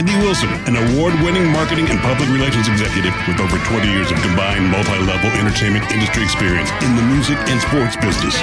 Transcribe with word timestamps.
Andy 0.00 0.16
Wilson, 0.16 0.48
an 0.64 0.76
award-winning 0.76 1.46
marketing 1.52 1.86
and 1.90 2.00
public 2.00 2.26
relations 2.30 2.68
executive 2.68 3.12
with 3.28 3.38
over 3.38 3.58
20 3.66 3.86
years 3.86 4.10
of 4.10 4.16
combined 4.22 4.64
multi-level 4.64 5.28
entertainment 5.32 5.92
industry 5.92 6.22
experience 6.22 6.70
in 6.82 6.96
the 6.96 7.02
music 7.02 7.36
and 7.50 7.60
sports 7.60 7.96
business. 7.96 8.40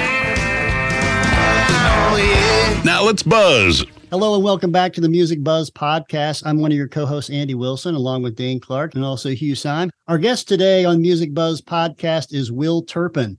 Now 2.84 3.02
let's 3.02 3.24
buzz. 3.24 3.84
Hello 4.10 4.36
and 4.36 4.44
welcome 4.44 4.70
back 4.70 4.92
to 4.92 5.00
the 5.00 5.08
Music 5.08 5.42
Buzzz 5.42 5.68
podcast. 5.68 6.44
I'm 6.46 6.60
one 6.60 6.70
of 6.70 6.78
your 6.78 6.86
co-hosts, 6.86 7.28
Andy 7.28 7.56
Wilson, 7.56 7.96
along 7.96 8.22
with 8.22 8.36
Dane 8.36 8.60
Clark 8.60 8.94
and 8.94 9.04
also 9.04 9.30
Hugh 9.30 9.56
Syme. 9.56 9.90
Our 10.06 10.18
guest 10.18 10.46
today 10.46 10.84
on 10.84 11.02
Music 11.02 11.34
Buzzz 11.34 11.60
podcast 11.60 12.32
is 12.32 12.52
Will 12.52 12.82
Turpin, 12.82 13.36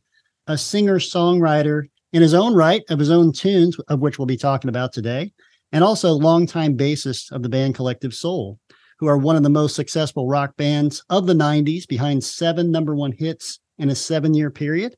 a 0.47 0.57
singer-songwriter 0.57 1.83
in 2.11 2.21
his 2.21 2.33
own 2.33 2.53
right 2.53 2.83
of 2.89 2.99
his 2.99 3.11
own 3.11 3.31
tunes, 3.31 3.79
of 3.87 4.01
which 4.01 4.19
we'll 4.19 4.25
be 4.25 4.35
talking 4.35 4.67
about 4.67 4.91
today, 4.91 5.31
and 5.71 5.83
also 5.83 6.11
longtime 6.11 6.77
bassist 6.77 7.31
of 7.31 7.43
the 7.43 7.49
band 7.49 7.75
Collective 7.75 8.13
Soul, 8.13 8.59
who 8.99 9.07
are 9.07 9.17
one 9.17 9.35
of 9.35 9.43
the 9.43 9.49
most 9.49 9.75
successful 9.75 10.27
rock 10.27 10.55
bands 10.57 11.03
of 11.09 11.27
the 11.27 11.33
90s, 11.33 11.87
behind 11.87 12.23
seven 12.23 12.71
number 12.71 12.95
one 12.95 13.11
hits 13.11 13.59
in 13.77 13.89
a 13.89 13.95
seven 13.95 14.33
year 14.33 14.49
period. 14.49 14.95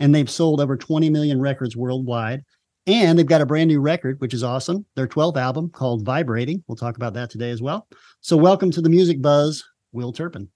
And 0.00 0.14
they've 0.14 0.30
sold 0.30 0.60
over 0.60 0.76
20 0.76 1.08
million 1.10 1.40
records 1.40 1.76
worldwide. 1.76 2.42
And 2.86 3.18
they've 3.18 3.24
got 3.24 3.40
a 3.40 3.46
brand 3.46 3.68
new 3.68 3.80
record, 3.80 4.20
which 4.20 4.34
is 4.34 4.42
awesome. 4.42 4.84
Their 4.94 5.06
12th 5.06 5.38
album 5.38 5.70
called 5.70 6.04
Vibrating. 6.04 6.62
We'll 6.66 6.76
talk 6.76 6.96
about 6.96 7.14
that 7.14 7.30
today 7.30 7.50
as 7.50 7.62
well. 7.62 7.86
So, 8.20 8.36
welcome 8.36 8.70
to 8.72 8.82
the 8.82 8.90
Music 8.90 9.22
Buzzz, 9.22 9.64
Will 9.92 10.12
Turpin. 10.12 10.50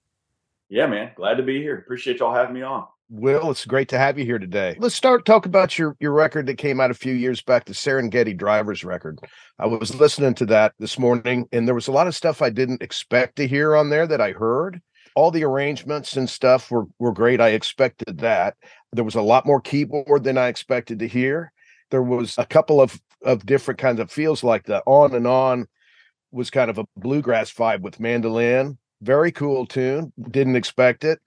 Yeah, 0.67 0.85
man. 0.85 1.11
Glad 1.15 1.35
to 1.35 1.43
be 1.43 1.59
here. 1.59 1.77
Appreciate 1.77 2.19
y'all 2.19 2.35
having 2.35 2.53
me 2.53 2.61
on. 2.61 2.85
Will, 3.11 3.49
it's 3.49 3.65
great 3.65 3.89
to 3.89 3.97
have 3.97 4.19
you 4.19 4.25
here 4.25 4.37
today. 4.37 4.75
Let's 4.77 4.93
start 4.93 5.25
talk 5.25 5.47
about 5.47 5.79
your 5.79 5.97
your 5.99 6.11
record 6.11 6.45
that 6.45 6.59
came 6.59 6.79
out 6.79 6.91
a 6.91 6.93
few 6.95 7.13
years 7.13 7.41
back, 7.41 7.65
the 7.65 7.73
Serengeti 7.73 8.37
Drivers 8.37 8.83
record. 8.83 9.19
I 9.57 9.65
was 9.65 9.95
listening 9.95 10.35
to 10.35 10.45
that 10.47 10.73
this 10.77 10.99
morning, 10.99 11.47
and 11.51 11.67
there 11.67 11.73
was 11.73 11.87
a 11.87 11.91
lot 11.91 12.05
of 12.05 12.15
stuff 12.15 12.43
I 12.43 12.51
didn't 12.51 12.83
expect 12.83 13.37
to 13.37 13.47
hear 13.47 13.75
on 13.75 13.89
there 13.89 14.05
that 14.05 14.21
I 14.21 14.33
heard. 14.33 14.79
All 15.15 15.31
the 15.31 15.43
arrangements 15.43 16.17
and 16.17 16.29
stuff 16.29 16.69
were 16.69 16.85
were 16.99 17.11
great. 17.11 17.41
I 17.41 17.49
expected 17.49 18.19
that. 18.19 18.55
There 18.93 19.03
was 19.03 19.15
a 19.15 19.23
lot 19.23 19.43
more 19.43 19.59
keyboard 19.59 20.23
than 20.23 20.37
I 20.37 20.47
expected 20.47 20.99
to 20.99 21.07
hear. 21.07 21.51
There 21.89 22.03
was 22.03 22.35
a 22.37 22.45
couple 22.45 22.79
of 22.79 23.01
of 23.23 23.43
different 23.43 23.79
kinds 23.79 23.99
of 23.99 24.11
feels, 24.11 24.43
like 24.43 24.65
the 24.65 24.83
on 24.85 25.15
and 25.15 25.25
on 25.25 25.67
was 26.31 26.51
kind 26.51 26.69
of 26.69 26.77
a 26.77 26.85
bluegrass 26.95 27.51
vibe 27.51 27.81
with 27.81 27.99
mandolin. 27.99 28.77
Very 29.01 29.31
cool 29.31 29.65
tune. 29.65 30.13
Didn't 30.29 30.57
expect 30.57 31.03
it 31.03 31.19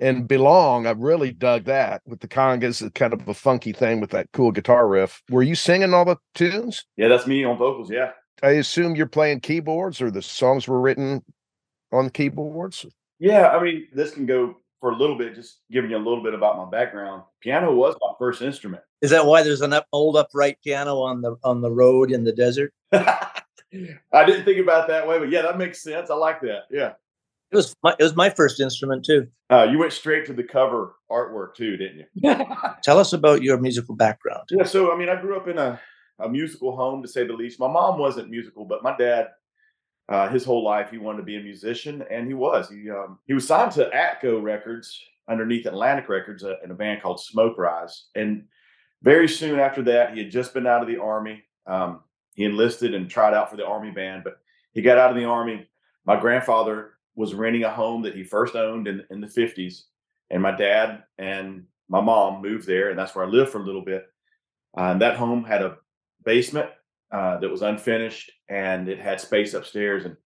and 0.00 0.26
belong 0.26 0.86
i 0.86 0.90
really 0.90 1.30
dug 1.32 1.64
that 1.64 2.02
with 2.06 2.20
the 2.20 2.28
congas 2.28 2.82
kind 2.94 3.12
of 3.12 3.26
a 3.28 3.34
funky 3.34 3.72
thing 3.72 4.00
with 4.00 4.10
that 4.10 4.26
cool 4.32 4.50
guitar 4.50 4.88
riff 4.88 5.22
were 5.30 5.42
you 5.42 5.54
singing 5.54 5.92
all 5.94 6.04
the 6.04 6.16
tunes 6.34 6.84
Yeah, 6.96 7.08
that's 7.08 7.26
me 7.26 7.44
on 7.44 7.56
vocals. 7.58 7.90
Yeah. 7.90 8.12
i 8.42 8.50
assume 8.50 8.96
you're 8.96 9.06
playing 9.06 9.40
keyboards 9.40 10.00
or 10.00 10.10
the 10.10 10.22
songs 10.22 10.66
were 10.66 10.80
written 10.80 11.22
on 11.92 12.06
the 12.06 12.10
keyboards 12.10 12.86
Yeah. 13.18 13.48
I 13.48 13.62
mean, 13.62 13.88
this 13.92 14.12
can 14.12 14.24
go 14.26 14.56
for 14.80 14.92
a 14.92 14.96
little 14.96 15.18
bit, 15.18 15.34
just 15.34 15.58
giving 15.70 15.90
you 15.90 15.96
a 15.98 16.06
little 16.08 16.22
bit 16.22 16.32
about 16.32 16.56
my 16.56 16.64
background. 16.70 17.22
Piano 17.42 17.74
was 17.74 17.94
my 18.00 18.12
first 18.18 18.40
instrument. 18.40 18.82
Is 19.02 19.10
that 19.10 19.26
why 19.26 19.42
there's 19.42 19.60
an 19.60 19.74
up, 19.74 19.86
old 19.92 20.16
upright 20.16 20.56
piano 20.64 21.00
on 21.00 21.20
the 21.20 21.36
on 21.44 21.60
the 21.60 21.70
road 21.70 22.10
in 22.12 22.24
the 22.24 22.32
desert? 22.32 22.72
I 22.92 24.24
didn't 24.24 24.44
think 24.46 24.58
about 24.58 24.84
it 24.84 24.92
that 24.92 25.06
way, 25.06 25.18
but 25.18 25.28
yeah, 25.30 25.42
that 25.42 25.58
makes 25.58 25.82
sense. 25.82 26.08
I 26.10 26.14
like 26.14 26.40
that. 26.40 26.62
Yeah. 26.70 26.92
It 27.52 27.56
was 27.56 27.74
my, 27.82 27.94
it 27.98 28.02
was 28.02 28.14
my 28.14 28.30
first 28.30 28.60
instrument 28.60 29.04
too. 29.04 29.26
Uh, 29.50 29.64
you 29.64 29.78
went 29.78 29.92
straight 29.92 30.24
to 30.26 30.32
the 30.32 30.44
cover 30.44 30.94
artwork 31.10 31.54
too, 31.54 31.76
didn't 31.76 32.06
you? 32.14 32.46
Tell 32.82 32.98
us 32.98 33.12
about 33.12 33.42
your 33.42 33.58
musical 33.58 33.96
background. 33.96 34.48
Yeah, 34.50 34.64
so 34.64 34.92
I 34.92 34.96
mean, 34.96 35.08
I 35.08 35.20
grew 35.20 35.36
up 35.36 35.48
in 35.48 35.58
a, 35.58 35.80
a 36.20 36.28
musical 36.28 36.76
home 36.76 37.02
to 37.02 37.08
say 37.08 37.26
the 37.26 37.32
least. 37.32 37.58
My 37.58 37.68
mom 37.68 37.98
wasn't 37.98 38.30
musical, 38.30 38.64
but 38.64 38.84
my 38.84 38.96
dad, 38.96 39.28
uh, 40.08 40.28
his 40.28 40.44
whole 40.44 40.64
life, 40.64 40.90
he 40.90 40.98
wanted 40.98 41.18
to 41.18 41.24
be 41.24 41.36
a 41.36 41.42
musician, 41.42 42.04
and 42.10 42.28
he 42.28 42.34
was. 42.34 42.68
He 42.68 42.88
um, 42.88 43.18
he 43.26 43.34
was 43.34 43.46
signed 43.46 43.72
to 43.72 43.90
Atco 43.90 44.40
Records 44.40 45.02
underneath 45.28 45.66
Atlantic 45.66 46.08
Records 46.08 46.44
uh, 46.44 46.54
in 46.62 46.70
a 46.70 46.74
band 46.74 47.02
called 47.02 47.20
Smoke 47.20 47.56
Rise. 47.56 48.06
And 48.14 48.44
very 49.02 49.28
soon 49.28 49.58
after 49.58 49.82
that, 49.82 50.12
he 50.12 50.22
had 50.22 50.30
just 50.30 50.52
been 50.52 50.66
out 50.66 50.82
of 50.82 50.88
the 50.88 50.98
army. 50.98 51.42
Um, 51.66 52.00
he 52.34 52.44
enlisted 52.44 52.94
and 52.94 53.08
tried 53.08 53.34
out 53.34 53.50
for 53.50 53.56
the 53.56 53.66
army 53.66 53.90
band, 53.90 54.24
but 54.24 54.40
he 54.72 54.82
got 54.82 54.98
out 54.98 55.10
of 55.10 55.16
the 55.16 55.24
army. 55.24 55.68
My 56.04 56.18
grandfather 56.18 56.94
was 57.14 57.34
renting 57.34 57.64
a 57.64 57.70
home 57.70 58.02
that 58.02 58.14
he 58.14 58.22
first 58.22 58.56
owned 58.56 58.88
in, 58.88 59.04
in 59.10 59.20
the 59.20 59.26
50s. 59.26 59.82
And 60.30 60.42
my 60.42 60.56
dad 60.56 61.02
and 61.18 61.64
my 61.88 62.00
mom 62.00 62.40
moved 62.40 62.66
there, 62.66 62.90
and 62.90 62.98
that's 62.98 63.14
where 63.14 63.24
I 63.24 63.28
lived 63.28 63.50
for 63.50 63.60
a 63.60 63.66
little 63.66 63.84
bit. 63.84 64.06
Uh, 64.76 64.92
and 64.92 65.02
that 65.02 65.16
home 65.16 65.44
had 65.44 65.62
a 65.62 65.76
basement 66.24 66.70
uh, 67.10 67.38
that 67.38 67.50
was 67.50 67.62
unfinished, 67.62 68.30
and 68.48 68.88
it 68.88 69.00
had 69.00 69.20
space 69.20 69.54
upstairs. 69.54 70.04
And 70.04 70.16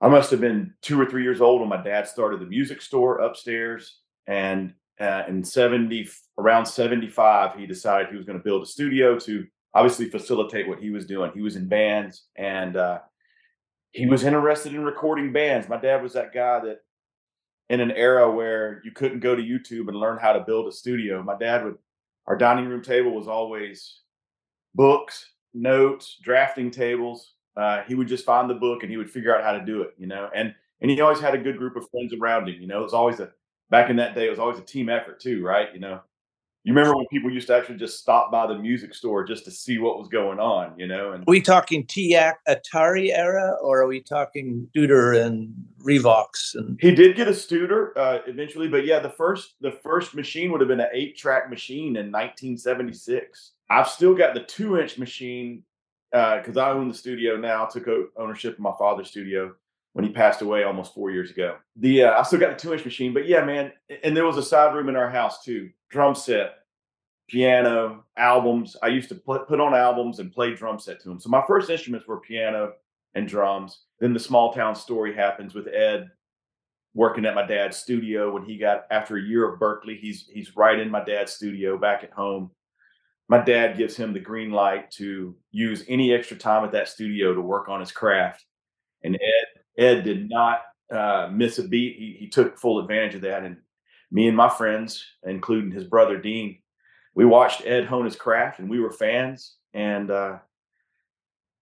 I 0.00 0.08
must 0.08 0.30
have 0.30 0.40
been 0.40 0.74
two 0.80 1.00
or 1.00 1.06
three 1.06 1.22
years 1.22 1.40
old 1.40 1.60
when 1.60 1.68
my 1.68 1.82
dad 1.82 2.06
started 2.08 2.40
the 2.40 2.46
music 2.46 2.80
store 2.80 3.18
upstairs. 3.18 4.00
And 4.26 4.72
uh, 4.98 5.24
in 5.28 5.44
70, 5.44 6.08
around 6.38 6.66
75, 6.66 7.58
he 7.58 7.66
decided 7.66 8.08
he 8.08 8.16
was 8.16 8.26
going 8.26 8.38
to 8.38 8.44
build 8.44 8.62
a 8.62 8.66
studio 8.66 9.18
to 9.20 9.46
obviously 9.74 10.08
facilitate 10.08 10.66
what 10.66 10.80
he 10.80 10.90
was 10.90 11.06
doing. 11.06 11.30
He 11.34 11.42
was 11.42 11.56
in 11.56 11.68
bands 11.68 12.24
and 12.36 12.76
uh, 12.76 13.00
he 13.96 14.06
was 14.06 14.24
interested 14.24 14.74
in 14.74 14.84
recording 14.84 15.32
bands. 15.32 15.70
My 15.70 15.78
dad 15.78 16.02
was 16.02 16.12
that 16.12 16.34
guy 16.34 16.60
that 16.60 16.80
in 17.70 17.80
an 17.80 17.90
era 17.92 18.30
where 18.30 18.82
you 18.84 18.90
couldn't 18.90 19.20
go 19.20 19.34
to 19.34 19.42
YouTube 19.42 19.88
and 19.88 19.96
learn 19.96 20.18
how 20.18 20.34
to 20.34 20.44
build 20.44 20.68
a 20.68 20.72
studio, 20.72 21.22
my 21.22 21.36
dad 21.36 21.64
would, 21.64 21.78
our 22.26 22.36
dining 22.36 22.66
room 22.66 22.82
table 22.82 23.12
was 23.12 23.26
always 23.26 24.00
books, 24.74 25.32
notes, 25.54 26.18
drafting 26.22 26.70
tables, 26.70 27.32
uh, 27.56 27.82
he 27.84 27.94
would 27.94 28.06
just 28.06 28.26
find 28.26 28.50
the 28.50 28.54
book 28.54 28.82
and 28.82 28.90
he 28.90 28.98
would 28.98 29.10
figure 29.10 29.34
out 29.34 29.42
how 29.42 29.52
to 29.52 29.64
do 29.64 29.80
it, 29.80 29.94
you 29.96 30.06
know. 30.06 30.28
And 30.34 30.54
and 30.82 30.90
he 30.90 31.00
always 31.00 31.20
had 31.20 31.34
a 31.34 31.38
good 31.38 31.56
group 31.56 31.74
of 31.74 31.88
friends 31.90 32.12
around 32.12 32.50
him. 32.50 32.60
You 32.60 32.66
know, 32.66 32.80
it 32.80 32.82
was 32.84 32.92
always 32.92 33.18
a 33.18 33.30
back 33.70 33.88
in 33.88 33.96
that 33.96 34.14
day. 34.14 34.26
It 34.26 34.30
was 34.30 34.38
always 34.38 34.58
a 34.58 34.62
team 34.62 34.90
effort 34.90 35.20
too, 35.20 35.42
right? 35.42 35.72
You 35.72 35.80
know, 35.80 36.00
you 36.66 36.74
remember 36.74 36.96
when 36.96 37.06
people 37.06 37.30
used 37.30 37.46
to 37.46 37.54
actually 37.54 37.76
just 37.76 38.00
stop 38.00 38.32
by 38.32 38.44
the 38.44 38.58
music 38.58 38.92
store 38.92 39.22
just 39.22 39.44
to 39.44 39.52
see 39.52 39.78
what 39.78 40.00
was 40.00 40.08
going 40.08 40.40
on, 40.40 40.76
you 40.76 40.88
know? 40.88 41.12
And 41.12 41.22
are 41.22 41.30
we 41.30 41.40
talking 41.40 41.86
TEAC 41.86 42.34
Otari 42.48 43.16
era, 43.16 43.56
or 43.62 43.82
are 43.82 43.86
we 43.86 44.00
talking 44.00 44.68
Studer 44.76 45.24
and 45.24 45.54
Revox? 45.80 46.56
And 46.56 46.76
he 46.80 46.92
did 46.92 47.14
get 47.14 47.28
a 47.28 47.30
Studer 47.30 47.90
uh, 47.96 48.18
eventually, 48.26 48.66
but 48.66 48.84
yeah, 48.84 48.98
the 48.98 49.10
first 49.10 49.54
the 49.60 49.70
first 49.70 50.16
machine 50.16 50.50
would 50.50 50.60
have 50.60 50.66
been 50.66 50.80
an 50.80 50.88
eight 50.92 51.16
track 51.16 51.48
machine 51.48 51.94
in 51.94 52.10
1976. 52.10 53.52
I've 53.70 53.88
still 53.88 54.16
got 54.16 54.34
the 54.34 54.42
two 54.42 54.80
inch 54.80 54.98
machine 54.98 55.62
because 56.10 56.56
uh, 56.56 56.62
I 56.62 56.70
own 56.72 56.88
the 56.88 56.94
studio 56.94 57.36
now. 57.36 57.64
I 57.64 57.68
took 57.70 57.86
ownership 58.16 58.54
of 58.54 58.58
my 58.58 58.72
father's 58.76 59.08
studio 59.08 59.54
when 59.92 60.04
he 60.04 60.10
passed 60.10 60.42
away 60.42 60.64
almost 60.64 60.94
four 60.94 61.12
years 61.12 61.30
ago. 61.30 61.58
The 61.76 62.02
uh, 62.02 62.18
I 62.18 62.24
still 62.24 62.40
got 62.40 62.58
the 62.58 62.60
two 62.60 62.72
inch 62.72 62.84
machine, 62.84 63.14
but 63.14 63.28
yeah, 63.28 63.44
man. 63.44 63.70
And 64.02 64.16
there 64.16 64.26
was 64.26 64.36
a 64.36 64.42
side 64.42 64.74
room 64.74 64.88
in 64.88 64.96
our 64.96 65.08
house 65.08 65.44
too, 65.44 65.70
drum 65.90 66.14
set, 66.14 66.54
piano, 67.28 68.04
albums. 68.16 68.76
I 68.82 68.88
used 68.88 69.08
to 69.10 69.14
put 69.14 69.48
put 69.48 69.60
on 69.60 69.74
albums 69.74 70.18
and 70.18 70.32
play 70.32 70.54
drum 70.54 70.78
set 70.78 71.00
to 71.00 71.08
them. 71.08 71.20
So 71.20 71.28
my 71.28 71.42
first 71.46 71.70
instruments 71.70 72.06
were 72.06 72.20
piano 72.20 72.72
and 73.14 73.28
drums. 73.28 73.82
Then 74.00 74.12
the 74.12 74.20
small 74.20 74.52
town 74.52 74.74
story 74.74 75.14
happens 75.14 75.54
with 75.54 75.68
Ed 75.68 76.10
working 76.94 77.26
at 77.26 77.34
my 77.34 77.46
dad's 77.46 77.76
studio 77.76 78.32
when 78.32 78.44
he 78.44 78.56
got 78.56 78.86
after 78.90 79.16
a 79.16 79.22
year 79.22 79.52
of 79.52 79.60
Berklee. 79.60 79.98
He's 79.98 80.28
he's 80.32 80.56
right 80.56 80.78
in 80.78 80.90
my 80.90 81.04
dad's 81.04 81.32
studio 81.32 81.78
back 81.78 82.04
at 82.04 82.12
home 82.12 82.50
my 83.28 83.42
dad 83.42 83.76
gives 83.76 83.96
him 83.96 84.12
the 84.12 84.20
green 84.20 84.50
light 84.50 84.90
to 84.92 85.34
use 85.50 85.84
any 85.88 86.12
extra 86.12 86.36
time 86.36 86.64
at 86.64 86.72
that 86.72 86.88
studio 86.88 87.34
to 87.34 87.40
work 87.40 87.68
on 87.68 87.80
his 87.80 87.92
craft. 87.92 88.44
And 89.02 89.16
Ed 89.16 89.82
Ed 89.82 90.04
did 90.04 90.28
not 90.28 90.60
uh, 90.92 91.28
miss 91.32 91.58
a 91.58 91.66
beat. 91.66 91.96
He, 91.96 92.16
he 92.18 92.28
took 92.28 92.58
full 92.58 92.78
advantage 92.78 93.16
of 93.16 93.22
that. 93.22 93.44
And 93.44 93.56
me 94.10 94.28
and 94.28 94.36
my 94.36 94.48
friends, 94.48 95.04
including 95.24 95.70
his 95.70 95.84
brother 95.84 96.16
Dean, 96.16 96.58
we 97.14 97.24
watched 97.24 97.66
Ed 97.66 97.86
hone 97.86 98.04
his 98.04 98.16
craft, 98.16 98.58
and 98.58 98.68
we 98.68 98.80
were 98.80 98.90
fans. 98.90 99.56
And 99.74 100.10
uh, 100.10 100.38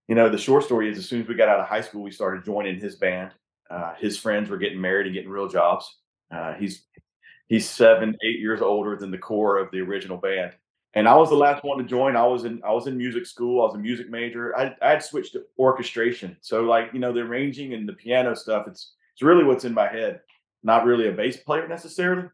you 0.08 0.14
know, 0.14 0.28
the 0.28 0.38
short 0.38 0.64
story 0.64 0.90
is, 0.90 0.98
as 0.98 1.08
soon 1.08 1.22
as 1.22 1.28
we 1.28 1.34
got 1.34 1.48
out 1.48 1.60
of 1.60 1.66
high 1.66 1.80
school, 1.80 2.02
we 2.02 2.10
started 2.10 2.44
joining 2.44 2.80
his 2.80 2.96
band. 2.96 3.30
Uh, 3.70 3.94
his 3.94 4.18
friends 4.18 4.50
were 4.50 4.58
getting 4.58 4.80
married 4.80 5.06
and 5.06 5.14
getting 5.14 5.30
real 5.30 5.48
jobs. 5.48 5.98
Uh, 6.30 6.54
he's 6.54 6.84
he's 7.48 7.68
seven, 7.68 8.16
eight 8.24 8.40
years 8.40 8.60
older 8.60 8.96
than 8.96 9.10
the 9.10 9.18
core 9.18 9.58
of 9.58 9.70
the 9.70 9.80
original 9.80 10.18
band 10.18 10.52
and 10.94 11.08
I 11.08 11.16
was 11.16 11.28
the 11.28 11.36
last 11.36 11.64
one 11.64 11.78
to 11.78 11.84
join. 11.84 12.16
I 12.16 12.26
was 12.26 12.44
in 12.44 12.62
I 12.64 12.72
was 12.72 12.86
in 12.86 12.96
music 12.96 13.26
school. 13.26 13.62
I 13.62 13.66
was 13.66 13.74
a 13.74 13.78
music 13.78 14.08
major. 14.10 14.56
I 14.56 14.74
I 14.80 14.90
had 14.90 15.02
switched 15.02 15.32
to 15.32 15.44
orchestration. 15.58 16.36
So 16.40 16.62
like 16.62 16.90
you 16.92 17.00
know 17.00 17.12
the 17.12 17.20
arranging 17.20 17.74
and 17.74 17.88
the 17.88 17.92
piano 17.92 18.34
stuff. 18.34 18.66
It's 18.68 18.92
it's 19.12 19.22
really 19.22 19.44
what's 19.44 19.64
in 19.64 19.74
my 19.74 19.88
head. 19.88 20.20
Not 20.64 20.86
really 20.86 21.08
a 21.08 21.12
bass 21.12 21.36
player 21.36 21.68
necessarily, 21.68 22.28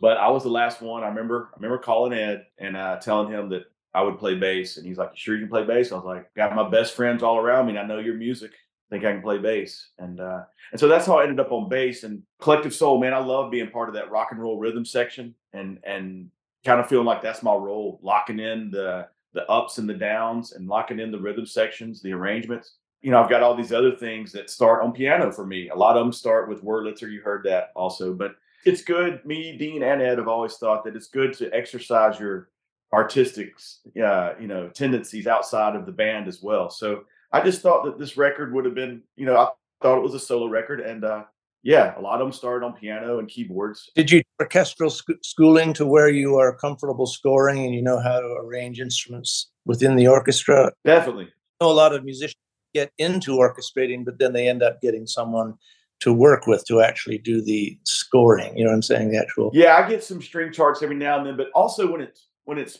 but 0.00 0.18
I 0.18 0.28
was 0.28 0.42
the 0.42 0.50
last 0.50 0.82
one. 0.82 1.04
I 1.04 1.08
remember 1.08 1.50
I 1.54 1.56
remember 1.56 1.78
calling 1.78 2.12
Ed 2.12 2.44
and 2.58 2.76
uh, 2.76 2.96
telling 2.96 3.32
him 3.32 3.48
that 3.50 3.62
I 3.94 4.02
would 4.02 4.18
play 4.18 4.34
bass, 4.34 4.76
and 4.76 4.84
he's 4.86 4.98
like, 4.98 5.10
"You 5.12 5.16
sure 5.16 5.34
you 5.36 5.42
can 5.42 5.48
play 5.48 5.64
bass?" 5.64 5.92
I 5.92 5.94
was 5.94 6.04
like, 6.04 6.34
"Got 6.34 6.54
my 6.54 6.68
best 6.68 6.94
friends 6.94 7.22
all 7.22 7.38
around 7.38 7.66
me, 7.66 7.70
and 7.70 7.78
I 7.78 7.86
know 7.86 8.00
your 8.00 8.16
music. 8.16 8.50
Think 8.90 9.04
I 9.04 9.12
can 9.12 9.22
play 9.22 9.38
bass." 9.38 9.90
And 9.98 10.20
uh, 10.20 10.42
and 10.72 10.80
so 10.80 10.88
that's 10.88 11.06
how 11.06 11.18
I 11.18 11.22
ended 11.22 11.40
up 11.40 11.52
on 11.52 11.68
bass 11.68 12.02
and 12.02 12.22
Collective 12.40 12.74
Soul. 12.74 13.00
Man, 13.00 13.14
I 13.14 13.18
love 13.18 13.50
being 13.50 13.70
part 13.70 13.88
of 13.88 13.94
that 13.94 14.10
rock 14.10 14.28
and 14.32 14.40
roll 14.40 14.58
rhythm 14.58 14.84
section 14.84 15.34
and 15.52 15.78
and 15.84 16.30
kind 16.64 16.80
of 16.80 16.88
feeling 16.88 17.06
like 17.06 17.22
that's 17.22 17.42
my 17.42 17.54
role, 17.54 18.00
locking 18.02 18.40
in 18.40 18.70
the 18.70 19.06
the 19.32 19.48
ups 19.48 19.78
and 19.78 19.88
the 19.88 19.94
downs 19.94 20.52
and 20.52 20.66
locking 20.66 20.98
in 20.98 21.12
the 21.12 21.20
rhythm 21.20 21.46
sections, 21.46 22.02
the 22.02 22.12
arrangements. 22.12 22.74
You 23.02 23.10
know, 23.10 23.22
I've 23.22 23.30
got 23.30 23.42
all 23.42 23.54
these 23.54 23.72
other 23.72 23.94
things 23.94 24.32
that 24.32 24.50
start 24.50 24.82
on 24.82 24.92
piano 24.92 25.30
for 25.30 25.46
me. 25.46 25.68
A 25.68 25.74
lot 25.74 25.96
of 25.96 26.04
them 26.04 26.12
start 26.12 26.48
with 26.48 26.64
Wurlitzer. 26.64 27.10
You 27.10 27.20
heard 27.20 27.44
that 27.44 27.70
also, 27.76 28.12
but 28.12 28.36
it's 28.64 28.82
good. 28.82 29.24
Me, 29.24 29.56
Dean, 29.56 29.82
and 29.82 30.02
Ed 30.02 30.18
have 30.18 30.28
always 30.28 30.56
thought 30.56 30.84
that 30.84 30.96
it's 30.96 31.06
good 31.06 31.32
to 31.34 31.48
exercise 31.54 32.18
your 32.18 32.50
artistic, 32.92 33.54
uh, 34.02 34.32
you 34.40 34.48
know, 34.48 34.68
tendencies 34.68 35.26
outside 35.26 35.76
of 35.76 35.86
the 35.86 35.92
band 35.92 36.26
as 36.26 36.42
well. 36.42 36.68
So 36.70 37.04
I 37.32 37.42
just 37.42 37.62
thought 37.62 37.84
that 37.84 37.98
this 37.98 38.16
record 38.16 38.52
would 38.54 38.64
have 38.64 38.74
been, 38.74 39.02
you 39.16 39.26
know, 39.26 39.36
I 39.36 39.48
thought 39.82 39.98
it 39.98 40.02
was 40.02 40.14
a 40.14 40.20
solo 40.20 40.48
record, 40.48 40.80
and 40.80 41.04
uh, 41.04 41.24
yeah, 41.62 41.98
a 41.98 42.00
lot 42.00 42.20
of 42.20 42.26
them 42.26 42.32
started 42.32 42.64
on 42.64 42.72
piano 42.74 43.18
and 43.18 43.28
keyboards. 43.28 43.90
Did 43.94 44.10
you 44.10 44.22
orchestral 44.40 44.90
sc- 44.90 45.22
schooling 45.22 45.72
to 45.74 45.86
where 45.86 46.08
you 46.08 46.36
are 46.36 46.56
comfortable 46.56 47.06
scoring 47.06 47.64
and 47.64 47.74
you 47.74 47.82
know 47.82 48.00
how 48.00 48.20
to 48.20 48.36
arrange 48.40 48.80
instruments 48.80 49.50
within 49.64 49.96
the 49.96 50.06
orchestra? 50.06 50.72
Definitely. 50.84 51.24
I 51.60 51.64
know 51.64 51.70
a 51.70 51.72
lot 51.72 51.94
of 51.94 52.04
musicians 52.04 52.36
get 52.76 52.92
into 52.98 53.32
orchestrating, 53.32 54.04
but 54.04 54.18
then 54.18 54.32
they 54.32 54.48
end 54.48 54.62
up 54.62 54.80
getting 54.80 55.06
someone 55.06 55.54
to 56.00 56.12
work 56.12 56.46
with 56.46 56.64
to 56.66 56.82
actually 56.82 57.18
do 57.18 57.40
the 57.40 57.78
scoring. 57.84 58.56
You 58.56 58.64
know 58.64 58.70
what 58.70 58.76
I'm 58.76 58.82
saying? 58.82 59.10
The 59.10 59.18
actual. 59.18 59.50
Yeah, 59.54 59.76
I 59.76 59.88
get 59.88 60.04
some 60.04 60.20
string 60.20 60.52
charts 60.52 60.82
every 60.82 60.96
now 60.96 61.18
and 61.18 61.26
then, 61.26 61.36
but 61.36 61.50
also 61.54 61.90
when 61.90 62.00
it's 62.00 62.28
when 62.44 62.58
it's 62.58 62.78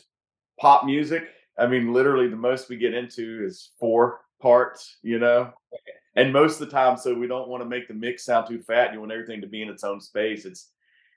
pop 0.59 0.85
music, 0.85 1.23
I 1.57 1.67
mean, 1.67 1.93
literally 1.93 2.27
the 2.27 2.35
most 2.35 2.69
we 2.69 2.77
get 2.77 2.93
into 2.93 3.43
is 3.43 3.71
four 3.79 4.21
parts. 4.39 4.97
You 5.01 5.19
know, 5.19 5.51
and 6.15 6.31
most 6.31 6.61
of 6.61 6.67
the 6.67 6.75
time, 6.75 6.97
so 6.97 7.13
we 7.13 7.27
don't 7.27 7.49
want 7.49 7.63
to 7.63 7.69
make 7.69 7.87
the 7.87 7.93
mix 7.93 8.25
sound 8.25 8.47
too 8.47 8.61
fat. 8.61 8.93
You 8.93 8.99
want 8.99 9.11
everything 9.11 9.41
to 9.41 9.47
be 9.47 9.61
in 9.61 9.69
its 9.69 9.83
own 9.83 9.99
space. 9.99 10.45
It's 10.45 10.69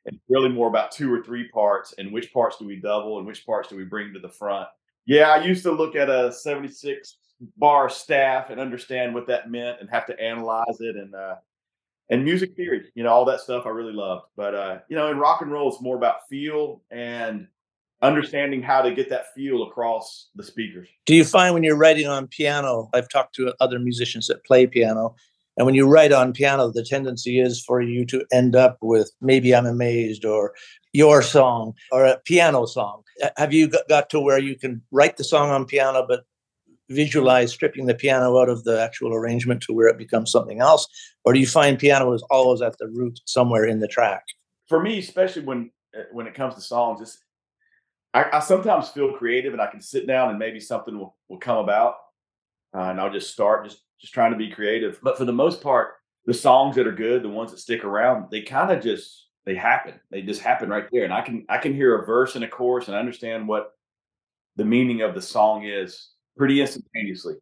it's 0.07 0.17
really 0.31 0.49
more 0.49 0.69
about 0.69 0.93
two 0.93 1.13
or 1.13 1.23
three 1.23 1.49
parts 1.49 1.95
and 1.99 2.11
which 2.11 2.33
parts 2.33 2.57
do 2.57 2.67
we 2.67 2.77
double 2.77 3.19
and 3.19 3.27
which 3.27 3.45
parts 3.45 3.69
do 3.69 3.77
we 3.77 3.85
bring 3.85 4.15
to 4.15 4.19
the 4.19 4.29
front. 4.29 4.67
Yeah, 5.07 5.29
I 5.29 5.45
used 5.45 5.63
to 5.65 5.73
look 5.73 5.95
at 5.95 6.09
a 6.09 6.33
76 6.33 7.17
bar 7.57 7.89
staff 7.89 8.51
and 8.51 8.61
understand 8.61 9.15
what 9.15 9.27
that 9.27 9.51
meant 9.51 9.81
and 9.81 9.89
have 9.91 10.07
to 10.07 10.21
analyze 10.21 10.81
it 10.81 10.97
and 10.97 11.15
uh 11.15 11.37
and 12.11 12.25
music 12.25 12.57
theory, 12.57 12.91
you 12.95 13.05
know, 13.05 13.11
all 13.11 13.25
that 13.25 13.41
stuff 13.41 13.67
I 13.67 13.69
really 13.71 13.93
loved. 13.93 14.27
But 14.37 14.55
uh, 14.55 14.79
you 14.89 14.97
know, 14.97 15.11
in 15.11 15.19
rock 15.19 15.43
and 15.43 15.51
roll, 15.51 15.73
it's 15.73 15.81
more 15.81 15.97
about 15.97 16.29
feel 16.29 16.83
and 16.91 17.47
understanding 18.03 18.63
how 18.63 18.83
to 18.83 18.93
get 18.93 19.09
that 19.11 19.33
feel 19.35 19.63
across 19.63 20.29
the 20.35 20.43
speakers. 20.43 20.89
Do 21.07 21.15
you 21.15 21.25
find 21.25 21.55
when 21.55 21.63
you're 21.63 21.77
writing 21.77 22.09
on 22.09 22.27
piano, 22.27 22.91
I've 22.95 23.09
talked 23.09 23.35
to 23.37 23.55
other 23.61 23.79
musicians 23.79 24.27
that 24.27 24.45
play 24.45 24.67
piano, 24.67 25.15
and 25.57 25.67
when 25.67 25.75
you 25.75 25.87
write 25.87 26.13
on 26.13 26.33
piano, 26.33 26.71
the 26.71 26.85
tendency 26.85 27.39
is 27.39 27.63
for 27.63 27.81
you 27.81 28.05
to 28.07 28.25
end 28.33 28.57
up 28.57 28.79
with 28.81 29.13
maybe 29.21 29.55
I'm 29.55 29.67
amazed 29.67 30.25
or 30.25 30.55
your 30.93 31.23
song 31.23 31.75
or 31.93 32.05
a 32.05 32.19
piano 32.25 32.67
song. 32.67 33.03
Have 33.37 33.53
you 33.53 33.71
got 33.89 34.11
to 34.11 34.21
where 34.21 34.39
you 34.39 34.57
can 34.57 34.83
write 34.91 35.17
the 35.17 35.25
song 35.25 35.51
on 35.51 35.65
piano, 35.65 36.05
but 36.09 36.25
visualize 36.91 37.53
stripping 37.53 37.87
the 37.87 37.95
piano 37.95 38.39
out 38.39 38.49
of 38.49 38.65
the 38.65 38.83
actual 38.83 39.15
arrangement 39.15 39.63
to 39.63 39.73
where 39.73 39.89
it 39.89 39.99
becomes 39.99 40.31
something 40.31 40.61
else? 40.61 40.87
Or 41.25 41.33
do 41.33 41.41
you 41.41 41.47
find 41.47 41.79
piano 41.79 42.13
is 42.13 42.23
always 42.31 42.61
at 42.61 42.77
the 42.79 42.89
root 42.89 43.21
somewhere 43.25 43.65
in 43.65 43.81
the 43.81 43.89
track? 43.89 44.25
For 44.69 44.81
me, 44.83 44.99
especially 44.99 45.43
when 45.43 45.71
uh, 45.97 46.03
when 46.13 46.27
it 46.27 46.35
comes 46.35 46.55
to 46.55 46.61
songs, 46.61 47.01
it's 47.01 47.19
I, 48.15 48.27
I, 48.33 48.41
sometimes 48.41 48.89
feel 48.89 49.13
creative 49.13 49.53
and 49.53 49.63
I 49.63 49.69
can 49.69 49.81
sit 49.81 50.07
down 50.07 50.31
and 50.31 50.39
maybe 50.39 50.61
something 50.61 50.99
will, 50.99 51.17
will 51.29 51.39
come 51.39 51.59
about 51.59 51.95
uh, 52.75 52.83
and 52.83 53.01
I'll 53.01 53.13
just 53.13 53.33
start 53.33 53.65
just 53.65 53.83
just 54.01 54.15
trying 54.15 54.33
to 54.33 54.39
be 54.39 54.51
creative. 54.51 54.99
But 55.03 55.19
for 55.19 55.25
the 55.25 55.33
most 55.33 55.63
part, 55.63 55.95
the 56.27 56.35
songs 56.35 56.77
that 56.77 56.87
are 56.87 56.93
good, 56.93 57.23
the 57.23 57.29
ones 57.29 57.51
that 57.51 57.59
stick 57.59 57.85
around, 57.85 58.31
they 58.31 58.43
kind 58.43 58.71
of 58.71 58.83
just 58.83 59.29
they 59.45 59.55
happen. 59.55 59.95
They 60.11 60.23
just 60.23 60.43
happen 60.43 60.69
right 60.69 60.87
there. 60.93 61.05
And 61.05 61.13
I 61.13 61.23
can 61.23 61.45
I 61.49 61.59
can 61.59 61.75
hear 61.75 61.99
a 61.99 62.07
verse 62.07 62.35
and 62.35 62.45
a 62.45 62.49
chorus 62.49 62.89
and 62.89 62.97
understand 62.97 63.49
what 63.49 63.73
the 64.57 64.65
meaning 64.65 65.03
of 65.03 65.15
the 65.15 65.23
song 65.23 65.65
is 65.65 66.11
pretty 66.41 66.63
instantaneously. 66.63 67.35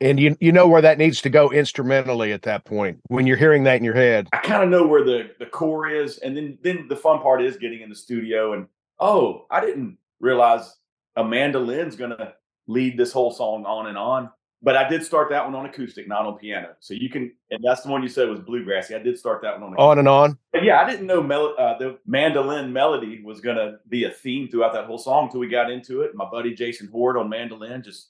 And 0.00 0.18
you 0.18 0.36
you 0.40 0.50
know 0.50 0.66
where 0.66 0.82
that 0.82 0.98
needs 0.98 1.22
to 1.22 1.30
go 1.30 1.52
instrumentally 1.52 2.32
at 2.32 2.42
that 2.42 2.64
point 2.64 2.98
when 3.06 3.28
you're 3.28 3.36
hearing 3.36 3.62
that 3.64 3.76
in 3.76 3.84
your 3.84 3.94
head. 3.94 4.28
I 4.32 4.38
kind 4.38 4.64
of 4.64 4.68
know 4.68 4.84
where 4.84 5.04
the 5.04 5.30
the 5.38 5.46
core 5.46 5.88
is, 5.88 6.18
and 6.18 6.36
then 6.36 6.58
then 6.62 6.88
the 6.88 6.96
fun 6.96 7.20
part 7.20 7.42
is 7.42 7.56
getting 7.56 7.82
in 7.82 7.88
the 7.88 7.94
studio 7.94 8.54
and 8.54 8.66
oh, 8.98 9.46
I 9.52 9.60
didn't 9.60 9.98
realize 10.18 10.76
a 11.16 11.24
mandolin's 11.24 11.94
going 11.94 12.10
to 12.10 12.34
lead 12.66 12.96
this 12.98 13.12
whole 13.12 13.30
song 13.30 13.64
on 13.66 13.86
and 13.86 13.96
on. 13.96 14.30
But 14.62 14.76
I 14.76 14.86
did 14.86 15.02
start 15.02 15.30
that 15.30 15.42
one 15.42 15.54
on 15.54 15.64
acoustic, 15.64 16.06
not 16.06 16.26
on 16.26 16.36
piano. 16.36 16.74
So 16.80 16.92
you 16.92 17.08
can, 17.08 17.32
and 17.50 17.64
that's 17.64 17.80
the 17.80 17.88
one 17.88 18.02
you 18.02 18.10
said 18.10 18.28
was 18.28 18.40
bluegrassy. 18.40 18.94
I 18.94 19.02
did 19.02 19.18
start 19.18 19.40
that 19.40 19.54
one 19.54 19.62
on. 19.62 19.72
Acoustic. 19.72 19.88
On 19.90 19.98
and 19.98 20.08
on. 20.08 20.38
But 20.52 20.64
yeah, 20.64 20.82
I 20.82 20.90
didn't 20.90 21.06
know 21.06 21.22
mel- 21.22 21.54
uh, 21.58 21.78
the 21.78 21.98
mandolin 22.06 22.70
melody 22.70 23.22
was 23.24 23.40
going 23.40 23.56
to 23.56 23.78
be 23.88 24.04
a 24.04 24.10
theme 24.10 24.48
throughout 24.48 24.74
that 24.74 24.84
whole 24.84 24.98
song 24.98 25.24
until 25.26 25.40
we 25.40 25.48
got 25.48 25.70
into 25.70 26.02
it. 26.02 26.14
My 26.14 26.28
buddy 26.30 26.54
Jason 26.54 26.88
Horde 26.88 27.16
on 27.16 27.30
mandolin 27.30 27.82
just 27.82 28.08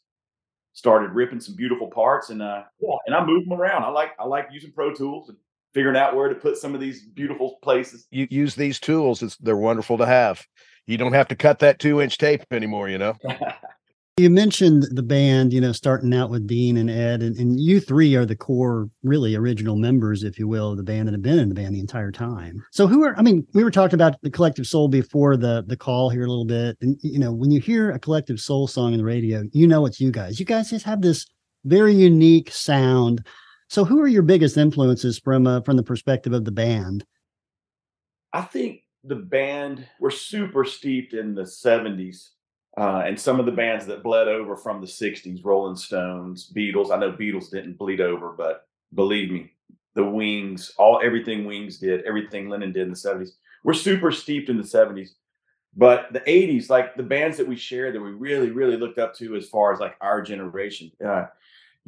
started 0.80 1.10
ripping 1.12 1.40
some 1.40 1.54
beautiful 1.54 1.88
parts, 1.88 2.30
and 2.30 2.42
uh, 2.42 2.64
yeah, 2.80 2.96
and 3.06 3.14
I 3.14 3.24
moved 3.24 3.46
them 3.46 3.60
around. 3.60 3.84
I 3.84 3.88
like 3.90 4.10
I 4.18 4.24
like 4.24 4.48
using 4.50 4.72
Pro 4.72 4.92
Tools 4.92 5.28
and 5.28 5.38
figuring 5.74 5.96
out 5.96 6.16
where 6.16 6.28
to 6.28 6.34
put 6.34 6.56
some 6.56 6.74
of 6.74 6.80
these 6.80 7.02
beautiful 7.02 7.58
places. 7.62 8.06
You 8.10 8.26
use 8.30 8.54
these 8.54 8.80
tools; 8.80 9.22
it's, 9.22 9.36
they're 9.36 9.56
wonderful 9.56 9.98
to 9.98 10.06
have 10.06 10.44
you 10.90 10.96
don't 10.96 11.12
have 11.12 11.28
to 11.28 11.36
cut 11.36 11.60
that 11.60 11.78
two 11.78 12.00
inch 12.00 12.18
tape 12.18 12.42
anymore, 12.50 12.88
you 12.88 12.98
know? 12.98 13.14
You 14.20 14.28
mentioned 14.28 14.82
the 14.90 15.02
band, 15.02 15.50
you 15.50 15.62
know, 15.62 15.72
starting 15.72 16.12
out 16.12 16.28
with 16.28 16.46
Dean 16.46 16.76
and 16.76 16.90
Ed, 16.90 17.22
and, 17.22 17.34
and 17.38 17.58
you 17.58 17.80
three 17.80 18.14
are 18.16 18.26
the 18.26 18.36
core, 18.36 18.90
really 19.02 19.34
original 19.34 19.76
members, 19.76 20.24
if 20.24 20.38
you 20.38 20.46
will, 20.46 20.72
of 20.72 20.76
the 20.76 20.82
band 20.82 21.08
and 21.08 21.14
have 21.14 21.22
been 21.22 21.38
in 21.38 21.48
the 21.48 21.54
band 21.54 21.74
the 21.74 21.80
entire 21.80 22.12
time. 22.12 22.62
So, 22.70 22.86
who 22.86 23.02
are? 23.02 23.16
I 23.16 23.22
mean, 23.22 23.46
we 23.54 23.64
were 23.64 23.70
talking 23.70 23.94
about 23.94 24.20
the 24.20 24.28
Collective 24.28 24.66
Soul 24.66 24.88
before 24.88 25.38
the 25.38 25.64
the 25.66 25.76
call 25.76 26.10
here 26.10 26.26
a 26.26 26.28
little 26.28 26.44
bit, 26.44 26.76
and 26.82 26.98
you 27.00 27.18
know, 27.18 27.32
when 27.32 27.50
you 27.50 27.60
hear 27.60 27.92
a 27.92 27.98
Collective 27.98 28.38
Soul 28.40 28.66
song 28.66 28.92
on 28.92 28.98
the 28.98 29.04
radio, 29.04 29.42
you 29.52 29.66
know 29.66 29.86
it's 29.86 30.02
you 30.02 30.10
guys. 30.10 30.38
You 30.38 30.44
guys 30.44 30.68
just 30.68 30.84
have 30.84 31.00
this 31.00 31.26
very 31.64 31.94
unique 31.94 32.50
sound. 32.50 33.26
So, 33.70 33.86
who 33.86 34.02
are 34.02 34.08
your 34.08 34.22
biggest 34.22 34.58
influences 34.58 35.18
from 35.18 35.46
uh, 35.46 35.62
from 35.62 35.78
the 35.78 35.82
perspective 35.82 36.34
of 36.34 36.44
the 36.44 36.52
band? 36.52 37.06
I 38.34 38.42
think 38.42 38.82
the 39.02 39.16
band 39.16 39.88
we're 39.98 40.10
super 40.10 40.66
steeped 40.66 41.14
in 41.14 41.34
the 41.34 41.44
70s 41.44 42.32
uh, 42.78 43.02
and 43.04 43.18
some 43.18 43.40
of 43.40 43.46
the 43.46 43.52
bands 43.52 43.86
that 43.86 44.02
bled 44.02 44.28
over 44.28 44.56
from 44.56 44.80
the 44.80 44.86
60s 44.86 45.44
rolling 45.44 45.76
stones 45.76 46.52
beatles 46.54 46.90
i 46.90 46.98
know 46.98 47.12
beatles 47.12 47.50
didn't 47.50 47.78
bleed 47.78 48.00
over 48.00 48.32
but 48.32 48.66
believe 48.94 49.30
me 49.30 49.52
the 49.94 50.04
wings 50.04 50.72
all 50.78 51.00
everything 51.02 51.44
wings 51.44 51.78
did 51.78 52.04
everything 52.04 52.48
lennon 52.48 52.72
did 52.72 52.82
in 52.82 52.90
the 52.90 52.96
70s 52.96 53.30
we're 53.64 53.74
super 53.74 54.10
steeped 54.10 54.48
in 54.48 54.56
the 54.56 54.62
70s 54.62 55.10
but 55.76 56.12
the 56.12 56.20
80s 56.20 56.70
like 56.70 56.96
the 56.96 57.02
bands 57.02 57.36
that 57.36 57.46
we 57.46 57.56
shared 57.56 57.94
that 57.94 58.00
we 58.00 58.12
really 58.12 58.50
really 58.50 58.76
looked 58.76 58.98
up 58.98 59.14
to 59.16 59.36
as 59.36 59.48
far 59.48 59.72
as 59.72 59.80
like 59.80 59.96
our 60.00 60.22
generation 60.22 60.90
uh, 61.04 61.26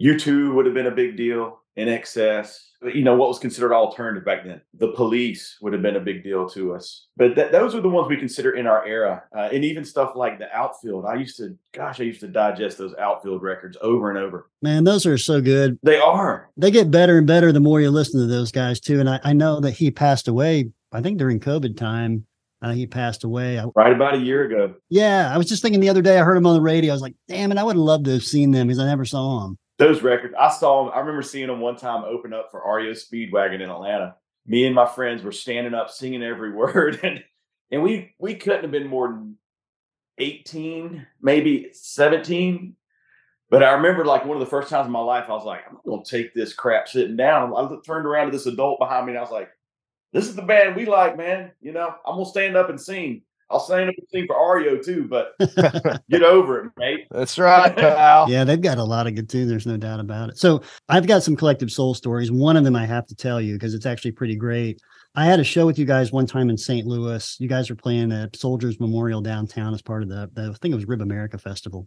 u2 0.00 0.54
would 0.54 0.66
have 0.66 0.74
been 0.74 0.86
a 0.86 0.90
big 0.90 1.16
deal 1.16 1.61
INXS 1.78 2.58
you 2.92 3.04
know 3.04 3.14
what 3.14 3.28
was 3.28 3.38
considered 3.38 3.72
alternative 3.72 4.24
back 4.24 4.44
then 4.44 4.60
the 4.74 4.88
police 4.88 5.56
would 5.60 5.72
have 5.72 5.82
been 5.82 5.96
a 5.96 6.00
big 6.00 6.24
deal 6.24 6.48
to 6.48 6.74
us 6.74 7.06
but 7.16 7.34
th- 7.34 7.52
those 7.52 7.74
are 7.74 7.80
the 7.80 7.88
ones 7.88 8.08
we 8.08 8.16
consider 8.16 8.56
in 8.56 8.66
our 8.66 8.84
era 8.86 9.22
uh, 9.36 9.48
and 9.52 9.64
even 9.64 9.84
stuff 9.84 10.12
like 10.16 10.38
the 10.38 10.52
outfield 10.52 11.04
i 11.06 11.14
used 11.14 11.36
to 11.36 11.56
gosh 11.72 12.00
i 12.00 12.02
used 12.02 12.20
to 12.20 12.28
digest 12.28 12.78
those 12.78 12.94
outfield 12.96 13.42
records 13.42 13.76
over 13.82 14.10
and 14.10 14.18
over 14.18 14.50
Man, 14.62 14.84
those 14.84 15.06
are 15.06 15.18
so 15.18 15.40
good. 15.40 15.78
they 15.82 15.98
are 15.98 16.50
They 16.56 16.70
get 16.70 16.90
better 16.90 17.18
and 17.18 17.26
better 17.26 17.52
the 17.52 17.60
more 17.60 17.80
you 17.80 17.90
listen 17.90 18.20
to 18.20 18.26
those 18.26 18.52
guys 18.52 18.78
too. 18.78 19.00
And 19.00 19.10
I, 19.10 19.20
I 19.24 19.32
know 19.32 19.60
that 19.60 19.72
he 19.72 19.90
passed 19.90 20.28
away. 20.28 20.70
I 20.92 21.00
think 21.00 21.18
during 21.18 21.40
COVID 21.40 21.76
time, 21.76 22.26
uh, 22.62 22.72
he 22.72 22.86
passed 22.86 23.24
away. 23.24 23.58
I, 23.58 23.64
right 23.74 23.92
about 23.92 24.14
a 24.14 24.18
year 24.18 24.44
ago 24.44 24.74
yeah, 24.88 25.32
I 25.34 25.36
was 25.36 25.48
just 25.48 25.62
thinking 25.62 25.80
the 25.80 25.88
other 25.88 26.02
day. 26.02 26.18
I 26.18 26.22
heard 26.22 26.36
him 26.36 26.46
on 26.46 26.54
the 26.54 26.60
radio. 26.60 26.92
I 26.92 26.94
was 26.94 27.02
like, 27.02 27.16
"Damn 27.26 27.50
it! 27.50 27.58
I 27.58 27.64
would 27.64 27.74
have 27.74 27.82
loved 27.82 28.04
to 28.04 28.12
have 28.12 28.22
seen 28.22 28.52
them 28.52 28.68
because 28.68 28.78
I 28.78 28.86
never 28.86 29.04
saw 29.04 29.42
them." 29.42 29.58
Those 29.82 30.02
records 30.02 30.34
i 30.38 30.48
saw 30.48 30.84
them 30.84 30.92
i 30.94 31.00
remember 31.00 31.22
seeing 31.22 31.48
them 31.48 31.60
one 31.60 31.76
time 31.76 32.04
open 32.04 32.32
up 32.32 32.50
for 32.50 32.62
REO 32.76 32.92
speedwagon 32.92 33.60
in 33.60 33.70
atlanta. 33.70 34.14
Me 34.46 34.66
and 34.66 34.74
my 34.74 34.86
friends 34.86 35.22
were 35.22 35.32
standing 35.32 35.74
up 35.74 35.90
singing 35.90 36.22
every 36.22 36.52
word 36.54 37.00
and 37.02 37.22
and 37.70 37.82
we 37.82 38.14
we 38.18 38.34
couldn't 38.34 38.62
have 38.62 38.70
been 38.70 38.86
more 38.86 39.08
than 39.08 39.36
18 40.18 41.06
maybe 41.20 41.70
17 41.72 42.76
but 43.50 43.62
i 43.62 43.72
remember 43.72 44.04
like 44.04 44.24
one 44.24 44.36
of 44.36 44.40
the 44.40 44.50
first 44.50 44.68
times 44.68 44.86
in 44.86 44.92
my 44.92 45.00
life 45.00 45.24
i 45.28 45.32
was 45.32 45.44
like 45.44 45.62
i'm 45.68 45.78
gonna 45.86 46.04
take 46.04 46.32
this 46.34 46.52
crap 46.52 46.86
sitting 46.86 47.16
down. 47.16 47.52
I 47.56 47.68
turned 47.84 48.06
around 48.06 48.26
to 48.26 48.32
this 48.32 48.46
adult 48.46 48.78
behind 48.78 49.06
me 49.06 49.12
and 49.12 49.18
i 49.18 49.22
was 49.22 49.30
like 49.30 49.50
this 50.12 50.28
is 50.28 50.36
the 50.36 50.42
band 50.42 50.76
we 50.76 50.86
like 50.86 51.16
man 51.16 51.52
you 51.60 51.72
know? 51.72 51.94
I'm 52.06 52.16
gonna 52.16 52.26
stand 52.26 52.56
up 52.56 52.68
and 52.68 52.80
sing 52.80 53.22
i'll 53.52 53.60
stand 53.60 53.88
up 53.88 53.94
and 53.96 54.08
sing 54.10 54.26
for 54.26 54.56
REO 54.56 54.78
too 54.78 55.06
but 55.08 55.34
get 56.10 56.22
over 56.22 56.64
it 56.64 56.72
mate 56.76 57.06
That's 57.10 57.38
right, 57.38 57.76
pal. 57.76 58.30
Yeah, 58.30 58.44
they've 58.44 58.60
got 58.60 58.78
a 58.78 58.84
lot 58.84 59.06
of 59.06 59.14
good 59.14 59.28
tunes. 59.28 59.48
There's 59.48 59.66
no 59.66 59.76
doubt 59.76 60.00
about 60.00 60.30
it. 60.30 60.38
So 60.38 60.62
I've 60.88 61.06
got 61.06 61.22
some 61.22 61.36
collective 61.36 61.70
soul 61.70 61.94
stories. 61.94 62.32
One 62.32 62.56
of 62.56 62.64
them 62.64 62.76
I 62.76 62.86
have 62.86 63.06
to 63.06 63.14
tell 63.14 63.40
you 63.40 63.54
because 63.54 63.74
it's 63.74 63.86
actually 63.86 64.12
pretty 64.12 64.36
great. 64.36 64.80
I 65.14 65.26
had 65.26 65.40
a 65.40 65.44
show 65.44 65.66
with 65.66 65.78
you 65.78 65.84
guys 65.84 66.10
one 66.10 66.26
time 66.26 66.48
in 66.48 66.56
St. 66.56 66.86
Louis. 66.86 67.36
You 67.38 67.48
guys 67.48 67.68
were 67.68 67.76
playing 67.76 68.12
at 68.12 68.34
Soldiers 68.34 68.80
Memorial 68.80 69.20
downtown 69.20 69.74
as 69.74 69.82
part 69.82 70.02
of 70.02 70.08
the, 70.08 70.30
the 70.32 70.50
I 70.50 70.54
think 70.60 70.72
it 70.72 70.76
was 70.76 70.86
Rib 70.86 71.02
America 71.02 71.36
Festival. 71.36 71.86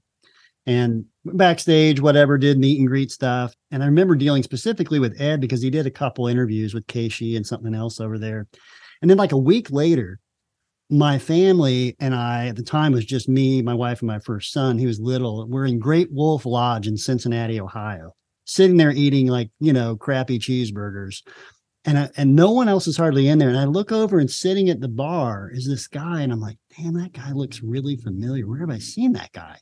And 0.68 1.06
backstage, 1.26 2.00
whatever, 2.00 2.38
did 2.38 2.58
meet 2.58 2.80
and 2.80 2.88
greet 2.88 3.12
stuff. 3.12 3.56
And 3.72 3.84
I 3.84 3.88
remember 3.88 4.16
dealing 4.16 4.44
specifically 4.44 5.00
with 5.00 5.20
Ed 5.20 5.42
because 5.42 5.62
he 5.62 5.70
did 5.70 5.86
a 5.86 5.92
couple 5.92 6.28
interviews 6.28 6.74
with 6.74 6.88
KSHE 6.88 7.36
and 7.36 7.46
something 7.46 7.76
else 7.76 8.00
over 8.00 8.18
there. 8.18 8.48
And 9.02 9.10
then 9.10 9.18
like 9.18 9.32
a 9.32 9.38
week 9.38 9.70
later, 9.72 10.20
my 10.90 11.18
family 11.18 11.96
and 12.00 12.14
I 12.14 12.48
at 12.48 12.56
the 12.56 12.64
time 12.64 12.92
was 12.92 13.06
just 13.06 13.28
me, 13.28 13.62
my 13.62 13.74
wife, 13.74 14.02
and 14.02 14.08
my 14.08 14.20
first 14.20 14.52
son. 14.52 14.78
He 14.78 14.86
was 14.86 15.00
little. 15.00 15.48
We're 15.48 15.66
in 15.66 15.80
Great 15.80 16.12
Wolf 16.12 16.46
Lodge 16.46 16.88
in 16.88 16.98
Cincinnati, 16.98 17.60
Ohio, 17.60 18.14
sitting 18.46 18.78
there 18.78 18.92
eating 18.92 19.28
like 19.28 19.50
you 19.60 19.74
know 19.74 19.96
crappy 19.96 20.38
cheeseburgers, 20.38 21.24
and 21.86 21.98
I, 21.98 22.10
and 22.18 22.36
no 22.36 22.52
one 22.52 22.68
else 22.68 22.88
is 22.88 22.98
hardly 22.98 23.28
in 23.28 23.40
there. 23.40 23.50
And 23.50 23.58
I 23.58 23.66
look 23.66 23.92
over 23.92 24.20
and 24.20 24.30
sitting 24.30 24.70
at 24.70 24.80
the 24.80 24.88
bar 24.88 25.50
is 25.52 25.68
this 25.68 25.88
guy, 25.88 26.22
and 26.22 26.32
I'm 26.32 26.42
like, 26.42 26.58
damn, 26.78 26.94
that 26.96 27.14
guy 27.14 27.32
looks 27.32 27.64
really 27.64 27.98
familiar. 27.98 28.48
Where 28.48 28.60
have 28.60 28.70
I 28.70 28.80
seen 28.80 29.14
that 29.14 29.32
guy? 29.32 29.58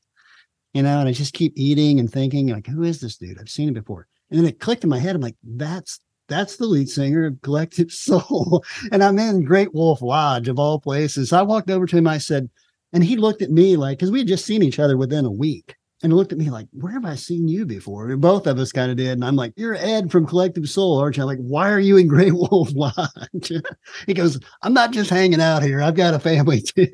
You 0.74 0.82
know, 0.82 1.00
and 1.00 1.08
I 1.08 1.14
just 1.14 1.34
keep 1.34 1.54
eating 1.56 2.00
and 2.00 2.12
thinking 2.12 2.48
like, 2.48 2.68
who 2.68 2.84
is 2.84 3.00
this 3.00 3.18
dude? 3.18 3.40
I've 3.40 3.50
seen 3.50 3.68
him 3.68 3.76
before. 3.76 4.08
And 4.32 4.40
then 4.40 4.48
it 4.48 4.60
clicked 4.60 4.84
in 4.84 4.90
my 4.90 4.98
head. 4.98 5.16
I'm 5.16 5.22
like, 5.22 5.36
that's 5.44 6.00
that's 6.28 6.58
the 6.58 6.66
lead 6.66 6.90
singer 6.90 7.26
of 7.26 7.42
Collective 7.42 7.92
Soul. 7.94 8.64
And 8.92 9.04
I'm 9.04 9.20
in 9.20 9.44
Great 9.44 9.74
Wolf 9.74 10.02
Lodge 10.02 10.48
of 10.48 10.60
all 10.60 10.80
places. 10.80 11.34
I 11.34 11.42
walked 11.42 11.70
over 11.70 11.86
to 11.86 11.98
him. 11.98 12.08
I 12.08 12.18
said, 12.18 12.50
and 12.94 13.04
he 13.04 13.16
looked 13.18 13.42
at 13.42 13.52
me 13.52 13.76
like, 13.78 13.98
because 13.98 14.12
we 14.12 14.20
had 14.20 14.28
just 14.28 14.46
seen 14.46 14.64
each 14.64 14.80
other 14.80 14.98
within 14.98 15.26
a 15.26 15.32
week. 15.32 15.76
And 16.02 16.12
looked 16.12 16.34
at 16.34 16.38
me 16.38 16.50
like, 16.50 16.68
where 16.74 16.92
have 16.92 17.06
I 17.06 17.16
seen 17.16 17.48
you 17.48 17.66
before? 17.66 18.10
And 18.10 18.20
both 18.20 18.46
of 18.46 18.60
us 18.60 18.74
kind 18.74 18.92
of 18.92 18.98
did. 18.98 19.12
And 19.14 19.24
I'm 19.24 19.38
like, 19.38 19.54
you're 19.56 19.76
Ed 19.76 20.12
from 20.12 20.26
Collective 20.28 20.68
Soul, 20.68 21.00
aren't 21.00 21.16
you? 21.16 21.24
I'm 21.24 21.28
like, 21.28 21.38
why 21.38 21.72
are 21.72 21.80
you 21.80 21.96
in 21.96 22.08
Great 22.10 22.34
Wolf 22.34 22.72
Lodge? 22.76 23.54
he 24.06 24.14
goes, 24.14 24.38
I'm 24.64 24.74
not 24.74 24.92
just 24.92 25.10
hanging 25.10 25.40
out 25.40 25.64
here. 25.64 25.82
I've 25.82 25.96
got 25.96 26.14
a 26.14 26.20
family 26.20 26.60
too. 26.62 26.90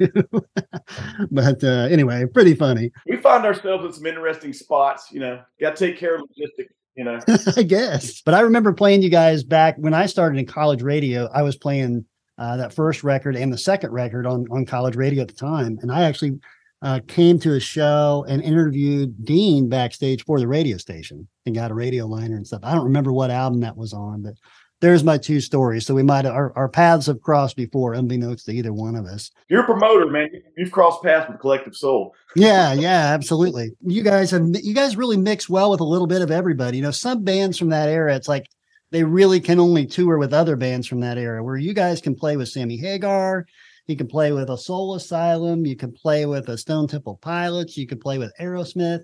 but 1.31 1.63
uh, 1.63 1.87
anyway, 1.89 2.27
pretty 2.27 2.53
funny. 2.53 2.91
we 3.07 3.17
find 3.17 3.45
ourselves 3.45 3.83
in 3.83 3.93
some 3.93 4.05
interesting 4.05 4.53
spots 4.53 5.07
you 5.11 5.19
know 5.19 5.41
got 5.59 5.75
to 5.75 5.87
take 5.87 5.97
care 5.97 6.13
of 6.15 6.21
logistics 6.21 6.73
you 6.99 7.05
know 7.05 7.17
I 7.57 7.63
guess. 7.63 8.21
But 8.21 8.33
I 8.33 8.41
remember 8.41 8.73
playing 8.73 9.01
you 9.01 9.09
guys 9.09 9.41
back 9.41 9.75
when 9.77 9.93
I 9.93 10.05
started 10.05 10.37
in 10.37 10.45
college 10.45 10.81
radio. 10.81 11.29
I 11.33 11.43
was 11.43 11.55
playing 11.55 12.05
uh, 12.37 12.57
that 12.57 12.73
first 12.73 13.05
record 13.05 13.37
and 13.37 13.53
the 13.53 13.57
second 13.57 13.91
record 13.91 14.27
on 14.27 14.45
on 14.51 14.65
college 14.65 14.97
radio 14.97 15.21
at 15.21 15.29
the 15.29 15.33
time, 15.33 15.79
and 15.81 15.93
I 15.93 16.03
actually 16.03 16.39
uh, 16.81 16.99
came 17.07 17.39
to 17.39 17.55
a 17.55 17.59
show 17.59 18.25
and 18.27 18.41
interviewed 18.41 19.25
Dean 19.25 19.69
backstage 19.69 20.25
for 20.25 20.41
the 20.41 20.47
radio 20.47 20.77
station 20.77 21.25
and 21.45 21.55
got 21.55 21.71
a 21.71 21.73
radio 21.73 22.05
liner 22.05 22.35
and 22.35 22.45
stuff. 22.45 22.61
I 22.63 22.75
don't 22.75 22.85
remember 22.85 23.13
what 23.13 23.31
album 23.31 23.61
that 23.61 23.77
was 23.77 23.93
on, 23.93 24.21
but 24.21 24.33
there's 24.81 25.03
my 25.03 25.17
two 25.17 25.41
stories. 25.41 25.85
So 25.85 25.93
we 25.93 26.03
might 26.03 26.25
our, 26.25 26.55
our 26.57 26.69
paths 26.69 27.07
have 27.07 27.21
crossed 27.21 27.55
before, 27.55 27.93
unbeknownst 27.93 28.45
to 28.45 28.53
either 28.53 28.73
one 28.73 28.95
of 28.95 29.05
us. 29.05 29.31
you're 29.49 29.63
a 29.63 29.65
promoter 29.65 30.07
man 30.07 30.29
you've 30.57 30.71
crossed 30.71 31.03
paths 31.03 31.29
with 31.29 31.39
collective 31.39 31.75
soul 31.75 32.15
Yeah, 32.35 32.73
yeah, 32.73 33.13
absolutely. 33.13 33.71
You 33.81 34.03
guys 34.03 34.31
have 34.31 34.47
you 34.61 34.73
guys 34.73 34.97
really 34.97 35.17
mix 35.17 35.49
well 35.49 35.71
with 35.71 35.81
a 35.81 35.85
little 35.85 36.07
bit 36.07 36.21
of 36.21 36.31
everybody. 36.31 36.77
You 36.77 36.83
know, 36.83 36.91
some 36.91 37.23
bands 37.23 37.57
from 37.57 37.69
that 37.69 37.89
era, 37.89 38.15
it's 38.15 38.27
like 38.27 38.47
they 38.91 39.03
really 39.03 39.39
can 39.39 39.59
only 39.59 39.85
tour 39.85 40.17
with 40.17 40.33
other 40.33 40.55
bands 40.55 40.87
from 40.87 41.01
that 41.01 41.17
era. 41.17 41.43
Where 41.43 41.57
you 41.57 41.73
guys 41.73 42.01
can 42.01 42.15
play 42.15 42.37
with 42.37 42.49
Sammy 42.49 42.77
Hagar, 42.77 43.45
you 43.87 43.95
can 43.95 44.07
play 44.07 44.31
with 44.31 44.49
a 44.49 44.57
Soul 44.57 44.95
Asylum, 44.95 45.65
you 45.65 45.75
can 45.75 45.91
play 45.91 46.25
with 46.25 46.47
a 46.49 46.57
Stone 46.57 46.87
Temple 46.87 47.19
Pilots, 47.21 47.77
you 47.77 47.87
can 47.87 47.99
play 47.99 48.17
with 48.17 48.33
Aerosmith. 48.39 49.03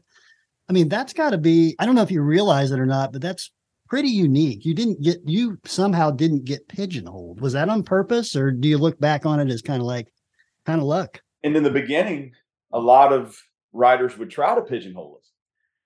I 0.67 0.73
mean, 0.73 0.89
that's 0.89 1.13
got 1.13 1.31
to 1.31 1.37
be. 1.37 1.75
I 1.79 1.85
don't 1.85 1.95
know 1.95 2.01
if 2.01 2.11
you 2.11 2.21
realize 2.21 2.71
it 2.71 2.79
or 2.79 2.87
not, 2.87 3.11
but 3.11 3.21
that's 3.21 3.51
pretty 3.87 4.09
unique. 4.09 4.65
You 4.65 4.73
didn't 4.73 5.01
get 5.01 5.21
you 5.25 5.57
somehow 5.65 6.11
didn't 6.11 6.45
get 6.45 6.67
pigeonholed. 6.67 7.41
Was 7.41 7.53
that 7.53 7.69
on 7.69 7.83
purpose, 7.83 8.35
or 8.35 8.51
do 8.51 8.67
you 8.67 8.77
look 8.77 8.99
back 8.99 9.25
on 9.25 9.39
it 9.39 9.49
as 9.49 9.61
kind 9.61 9.81
of 9.81 9.87
like 9.87 10.07
kind 10.65 10.79
of 10.79 10.87
luck? 10.87 11.21
and 11.45 11.55
in 11.55 11.63
the 11.63 11.69
beginning 11.69 12.33
a 12.73 12.79
lot 12.79 13.13
of 13.13 13.39
writers 13.71 14.17
would 14.17 14.29
try 14.29 14.55
to 14.55 14.61
pigeonhole 14.61 15.17
us 15.21 15.31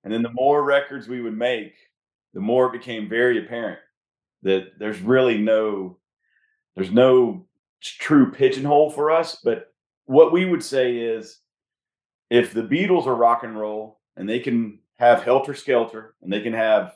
and 0.04 0.12
then 0.12 0.24
the 0.24 0.32
more 0.32 0.64
records 0.64 1.08
we 1.08 1.22
would 1.22 1.38
make 1.38 1.74
the 2.34 2.40
more 2.40 2.68
it 2.68 2.80
became 2.80 3.10
very 3.10 3.44
apparent 3.44 3.80
that 4.42 4.68
there's 4.80 5.02
really 5.02 5.38
no 5.38 5.98
there's 6.76 6.92
no 6.92 7.46
true 7.82 8.32
pigeonhole 8.32 8.90
for 8.90 9.12
us 9.12 9.40
but 9.44 9.74
what 10.06 10.32
we 10.32 10.46
would 10.46 10.64
say 10.64 10.96
is 10.96 11.40
if 12.30 12.54
the 12.54 12.64
beatles 12.64 13.06
are 13.06 13.16
rock 13.16 13.44
and 13.44 13.60
roll 13.60 14.00
and 14.16 14.28
they 14.28 14.40
can 14.40 14.80
have 14.98 15.24
helter 15.24 15.54
skelter 15.54 16.16
and 16.22 16.32
they 16.32 16.42
can 16.42 16.54
have 16.54 16.94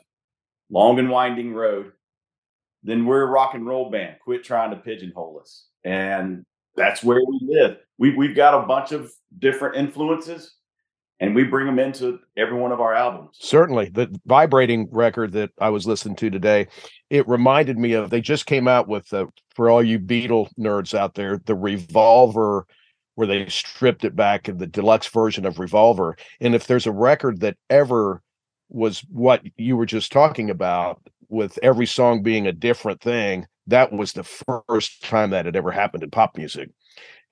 long 0.70 0.98
and 0.98 1.10
winding 1.10 1.52
road 1.52 1.92
then 2.82 3.06
we're 3.06 3.22
a 3.22 3.26
rock 3.26 3.54
and 3.54 3.66
roll 3.66 3.90
band 3.90 4.16
quit 4.22 4.44
trying 4.44 4.70
to 4.70 4.76
pigeonhole 4.76 5.38
us 5.40 5.66
and 5.84 6.44
that's 6.76 7.02
where 7.02 7.20
we 7.26 7.40
live 7.42 7.76
we, 7.98 8.14
we've 8.16 8.36
got 8.36 8.62
a 8.62 8.66
bunch 8.66 8.92
of 8.92 9.12
different 9.38 9.76
influences 9.76 10.54
and 11.20 11.34
we 11.34 11.44
bring 11.44 11.66
them 11.66 11.78
into 11.78 12.18
every 12.36 12.58
one 12.58 12.72
of 12.72 12.80
our 12.80 12.94
albums 12.94 13.36
Certainly, 13.40 13.90
the 13.90 14.14
vibrating 14.26 14.88
record 14.90 15.32
that 15.32 15.50
I 15.60 15.70
was 15.70 15.86
listening 15.86 16.16
to 16.16 16.30
today, 16.30 16.66
it 17.10 17.26
reminded 17.28 17.78
me 17.78 17.92
of. 17.92 18.10
They 18.10 18.20
just 18.20 18.46
came 18.46 18.66
out 18.66 18.88
with 18.88 19.08
the 19.08 19.28
for 19.54 19.70
all 19.70 19.82
you 19.82 19.98
Beatle 19.98 20.48
nerds 20.58 20.94
out 20.94 21.14
there, 21.14 21.38
the 21.38 21.54
Revolver, 21.54 22.66
where 23.14 23.26
they 23.26 23.46
stripped 23.46 24.04
it 24.04 24.16
back 24.16 24.48
in 24.48 24.58
the 24.58 24.66
deluxe 24.66 25.06
version 25.08 25.46
of 25.46 25.58
Revolver. 25.58 26.16
And 26.40 26.54
if 26.54 26.66
there's 26.66 26.86
a 26.86 26.92
record 26.92 27.40
that 27.40 27.56
ever 27.70 28.22
was 28.68 29.00
what 29.10 29.42
you 29.56 29.76
were 29.76 29.86
just 29.86 30.12
talking 30.12 30.50
about, 30.50 31.00
with 31.28 31.58
every 31.62 31.86
song 31.86 32.22
being 32.22 32.46
a 32.46 32.52
different 32.52 33.00
thing, 33.00 33.46
that 33.66 33.92
was 33.92 34.12
the 34.12 34.24
first 34.24 35.02
time 35.02 35.30
that 35.30 35.46
had 35.46 35.56
ever 35.56 35.70
happened 35.70 36.02
in 36.02 36.10
pop 36.10 36.36
music 36.36 36.70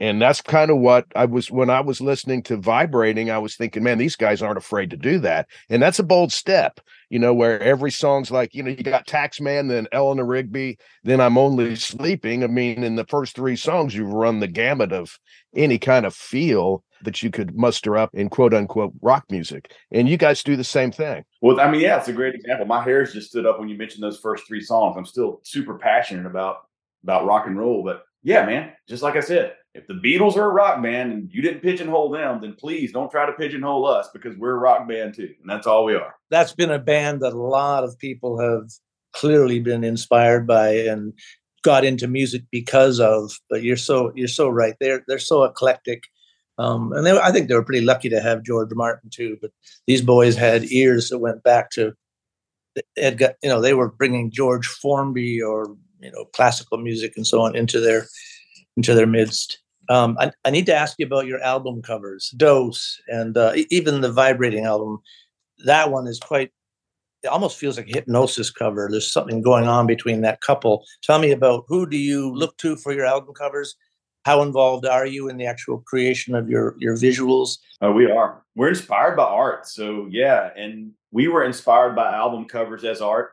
and 0.03 0.21
that's 0.21 0.41
kind 0.41 0.73
of 0.73 0.79
what 0.79 1.07
I 1.15 1.27
was 1.27 1.49
when 1.49 1.71
I 1.71 1.81
was 1.81 2.01
listening 2.01 2.43
to 2.45 2.57
vibrating. 2.57 3.31
I 3.31 3.39
was 3.39 3.55
thinking, 3.55 3.85
man, 3.85 3.99
these 3.99 4.17
guys 4.17 4.43
aren't 4.43 4.59
afraid 4.59 4.91
to 4.91 4.97
do 4.97 5.21
that, 5.21 5.47
and 5.71 5.81
that's 5.81 6.01
a 6.01 6.05
bold 6.05 6.33
step, 6.33 6.81
you 7.09 7.21
know. 7.21 7.33
Where 7.33 7.61
every 7.61 7.93
song's 7.93 8.31
like, 8.31 8.53
you 8.53 8.65
know, 8.65 8.71
you 8.71 8.83
got 8.83 9.07
Taxman, 9.07 9.69
then 9.69 9.87
Eleanor 9.93 10.25
Rigby, 10.25 10.79
then 11.05 11.21
I'm 11.21 11.39
Only 11.39 11.77
Sleeping. 11.77 12.43
I 12.43 12.49
mean, 12.49 12.83
in 12.83 12.97
the 12.97 13.07
first 13.07 13.37
three 13.37 13.55
songs, 13.55 13.95
you 13.95 14.05
run 14.05 14.41
the 14.41 14.49
gamut 14.49 14.93
of 14.93 15.21
any 15.55 15.79
kind 15.79 16.05
of 16.05 16.15
feel. 16.17 16.83
That 17.05 17.23
you 17.23 17.31
could 17.31 17.57
muster 17.57 17.97
up 17.97 18.11
in 18.15 18.29
quote 18.29 18.55
unquote 18.55 18.93
rock 19.01 19.25
music. 19.31 19.73
And 19.91 20.09
you 20.09 20.17
guys 20.17 20.43
do 20.43 20.57
the 20.57 20.65
same 20.65 20.93
thing. 20.93 21.25
Well, 21.41 21.61
I 21.61 21.71
mean, 21.71 21.81
yeah, 21.81 21.99
it's 21.99 22.09
a 22.09 22.13
great 22.13 22.35
example. 22.35 22.67
My 22.67 22.83
hairs 22.83 23.13
just 23.13 23.31
stood 23.31 23.47
up 23.47 23.59
when 23.59 23.69
you 23.69 23.77
mentioned 23.77 24.03
those 24.03 24.19
first 24.19 24.47
three 24.47 24.63
songs. 24.63 24.97
I'm 24.97 25.07
still 25.07 25.41
super 25.45 25.79
passionate 25.79 26.27
about 26.27 26.67
about 27.03 27.27
rock 27.27 27.47
and 27.47 27.59
roll, 27.59 27.83
but 27.83 28.05
yeah, 28.23 28.47
man, 28.47 28.73
just 28.89 29.03
like 29.03 29.17
I 29.17 29.21
said, 29.21 29.57
if 29.75 29.87
the 29.87 29.95
Beatles 29.95 30.37
are 30.37 30.45
a 30.45 30.53
rock 30.53 30.83
band 30.83 31.13
and 31.13 31.33
you 31.33 31.43
didn't 31.43 31.63
pigeonhole 31.63 32.11
them, 32.11 32.41
then 32.41 32.55
please 32.55 32.93
don't 32.93 33.11
try 33.11 33.27
to 33.27 33.33
pigeonhole 33.33 33.87
us 33.87 34.09
because 34.13 34.37
we're 34.37 34.55
a 34.55 34.59
rock 34.59 34.87
band 34.87 35.15
too, 35.15 35.35
and 35.41 35.49
that's 35.49 35.67
all 35.67 35.85
we 35.85 35.95
are. 35.95 36.15
That's 36.31 36.55
been 36.55 36.71
a 36.71 36.79
band 36.79 37.23
that 37.23 37.33
a 37.33 37.39
lot 37.39 37.85
of 37.85 37.99
people 37.99 38.39
have 38.39 38.71
clearly 39.13 39.61
been 39.61 39.85
inspired 39.85 40.47
by 40.47 40.71
and 40.71 41.13
got 41.63 41.85
into 41.85 42.07
music 42.07 42.43
because 42.51 43.01
of. 43.01 43.33
But 43.49 43.63
you're 43.63 43.77
so 43.77 44.13
you're 44.15 44.29
so 44.29 44.49
right. 44.49 44.75
They're 44.81 45.03
they're 45.09 45.19
so 45.19 45.45
eclectic. 45.45 46.05
Um, 46.63 46.93
and 46.93 47.05
they, 47.05 47.19
I 47.19 47.33
think 47.33 47.49
they 47.49 47.57
were 47.57 47.65
pretty 47.65 47.85
lucky 47.85 48.09
to 48.09 48.21
have 48.21 48.45
George 48.45 48.71
Martin 48.73 49.11
too. 49.11 49.37
But 49.41 49.51
these 49.89 50.01
boys 50.01 50.37
had 50.37 50.71
ears 50.71 51.09
that 51.09 51.19
went 51.19 51.43
back 51.43 51.71
to, 51.71 51.93
had 52.97 53.19
got 53.19 53.35
you 53.43 53.49
know 53.49 53.61
they 53.61 53.75
were 53.75 53.91
bringing 53.91 54.31
George 54.31 54.67
Formby 54.67 55.43
or 55.43 55.77
you 56.01 56.13
know 56.13 56.25
classical 56.27 56.79
music 56.79 57.15
and 57.17 57.27
so 57.27 57.41
on 57.43 57.57
into 57.57 57.81
their 57.81 58.07
into 58.77 58.95
their 58.95 59.09
midst. 59.09 59.59
Um, 59.89 60.17
I, 60.21 60.31
I, 60.45 60.51
need 60.51 60.67
to 60.67 60.75
ask 60.75 60.95
you 60.99 61.05
about 61.05 61.27
your 61.27 61.43
album 61.43 61.83
covers, 61.83 62.33
Dose, 62.37 63.01
and 63.09 63.37
uh, 63.37 63.53
even 63.71 64.01
the 64.01 64.13
Vibrating 64.13 64.65
album. 64.65 65.01
That 65.65 65.91
one 65.91 66.07
is 66.07 66.21
quite. 66.21 66.53
It 67.25 67.29
almost 67.29 67.59
feels 67.59 67.77
like 67.77 67.89
a 67.89 67.95
hypnosis 67.95 68.51
cover. 68.51 68.89
There's 68.91 69.13
something 69.13 69.43
going 69.43 69.67
on 69.67 69.89
between 69.89 70.21
that 70.21 70.41
couple. 70.41 70.85
Tell 71.03 71.19
me 71.19 71.33
about 71.33 71.65
who 71.67 71.89
do 71.89 71.97
you 71.97 72.33
look 72.33 72.57
to 72.59 72.77
for 72.77 72.93
your 72.93 73.05
album 73.05 73.35
covers? 73.35 73.77
How 74.25 74.43
involved 74.43 74.87
are 74.87 75.07
you 75.07 75.29
in 75.29 75.37
the 75.37 75.47
actual 75.47 75.79
creation 75.81 76.35
of 76.35 76.49
your 76.49 76.77
your 76.79 76.97
visuals? 76.97 77.59
Uh, 77.83 77.93
we 77.93 78.11
are. 78.11 78.43
We're 78.55 78.69
inspired 78.69 79.17
by 79.17 79.25
art. 79.25 79.67
So 79.67 80.07
yeah, 80.11 80.51
and 80.57 80.93
we 81.11 81.29
were 81.29 81.45
inspired 81.45 81.97
by 81.97 82.13
album 82.13 82.47
covers 82.47 82.85
as 82.85 83.01
art 83.01 83.33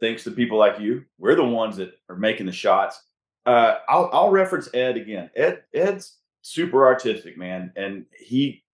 thanks 0.00 0.24
to 0.24 0.30
people 0.30 0.58
like 0.58 0.78
you. 0.78 1.04
We're 1.18 1.34
the 1.34 1.44
ones 1.44 1.76
that 1.76 1.94
are 2.08 2.16
making 2.16 2.46
the 2.46 2.52
shots. 2.52 3.00
Uh, 3.46 3.76
I'll, 3.88 4.10
I'll 4.12 4.30
reference 4.30 4.68
Ed 4.74 4.96
again. 4.96 5.30
Ed 5.36 5.62
Ed's 5.72 6.18
super 6.42 6.86
artistic, 6.86 7.36
man, 7.36 7.72
and 7.76 8.06
he 8.18 8.64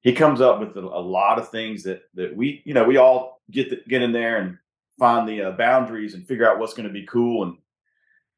he 0.00 0.12
comes 0.12 0.40
up 0.40 0.60
with 0.60 0.76
a, 0.76 0.80
lot 0.80 1.38
of 1.38 1.48
things 1.48 1.82
that 1.84 2.02
that 2.14 2.36
we 2.36 2.62
you 2.64 2.74
know 2.74 2.84
we 2.84 2.96
all 2.96 3.40
get 3.50 3.70
the, 3.70 3.80
get 3.88 4.02
in 4.02 4.12
there 4.12 4.38
and 4.38 4.58
find 4.98 5.28
the 5.28 5.42
uh, 5.42 5.50
boundaries 5.52 6.14
and 6.14 6.26
figure 6.26 6.48
out 6.48 6.58
what's 6.58 6.74
going 6.74 6.86
to 6.86 6.92
be 6.92 7.06
cool 7.06 7.42
and 7.42 7.56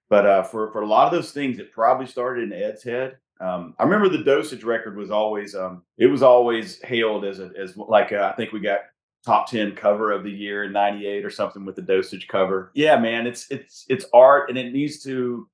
but 0.08 0.26
uh, 0.26 0.42
for 0.42 0.70
for 0.72 0.82
a 0.82 0.86
lot 0.86 1.06
of 1.06 1.12
those 1.12 1.32
things 1.32 1.58
it 1.58 1.72
probably 1.72 2.06
started 2.06 2.44
in 2.44 2.52
Ed's 2.52 2.82
head. 2.82 3.16
Um, 3.38 3.74
I 3.78 3.84
remember 3.84 4.08
the 4.08 4.24
dosage 4.24 4.64
record 4.64 4.96
was 4.96 5.10
always 5.10 5.54
um, 5.54 5.82
it 5.98 6.06
was 6.06 6.22
always 6.22 6.80
hailed 6.82 7.24
as 7.24 7.38
a 7.38 7.50
as 7.58 7.76
like 7.76 8.12
a, 8.12 8.24
uh, 8.24 8.30
I 8.30 8.32
think 8.32 8.52
we 8.52 8.60
got 8.60 8.80
top 9.26 9.50
10 9.50 9.74
cover 9.74 10.12
of 10.12 10.22
the 10.22 10.30
year 10.30 10.64
in 10.64 10.72
98 10.72 11.24
or 11.24 11.30
something 11.30 11.64
with 11.64 11.74
the 11.74 11.82
dosage 11.82 12.28
cover. 12.28 12.70
Yeah, 12.74 12.98
man, 12.98 13.26
it's 13.26 13.50
it's 13.50 13.84
it's 13.88 14.06
art 14.14 14.48
and 14.48 14.58
it 14.58 14.72
needs 14.72 15.02
to 15.02 15.48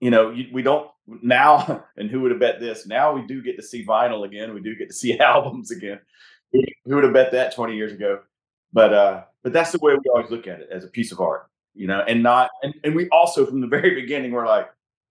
you 0.00 0.10
know, 0.10 0.30
you, 0.30 0.46
we 0.52 0.62
don't 0.62 0.90
now 1.06 1.84
and 1.96 2.10
who 2.10 2.20
would 2.20 2.32
have 2.32 2.40
bet 2.40 2.60
this? 2.60 2.86
Now 2.86 3.12
we 3.12 3.26
do 3.26 3.42
get 3.42 3.56
to 3.56 3.62
see 3.62 3.84
vinyl 3.84 4.26
again. 4.26 4.54
We 4.54 4.60
do 4.60 4.74
get 4.74 4.88
to 4.88 4.94
see 4.94 5.18
albums 5.20 5.70
again. 5.70 6.00
Who 6.52 6.94
would 6.96 7.04
have 7.04 7.12
bet 7.12 7.32
that 7.32 7.54
20 7.54 7.76
years 7.76 7.92
ago? 7.92 8.20
But 8.72 8.92
uh 8.92 9.22
but 9.42 9.52
that's 9.52 9.72
the 9.72 9.78
way 9.80 9.94
we 9.94 10.10
always 10.10 10.30
look 10.30 10.46
at 10.46 10.60
it 10.60 10.68
as 10.70 10.84
a 10.84 10.88
piece 10.88 11.12
of 11.12 11.20
art, 11.20 11.48
you 11.74 11.86
know, 11.86 12.02
and 12.06 12.22
not 12.22 12.50
and, 12.62 12.74
and 12.84 12.94
we 12.94 13.08
also 13.10 13.46
from 13.46 13.60
the 13.60 13.66
very 13.66 13.94
beginning 14.00 14.32
we're 14.32 14.46
like 14.46 14.68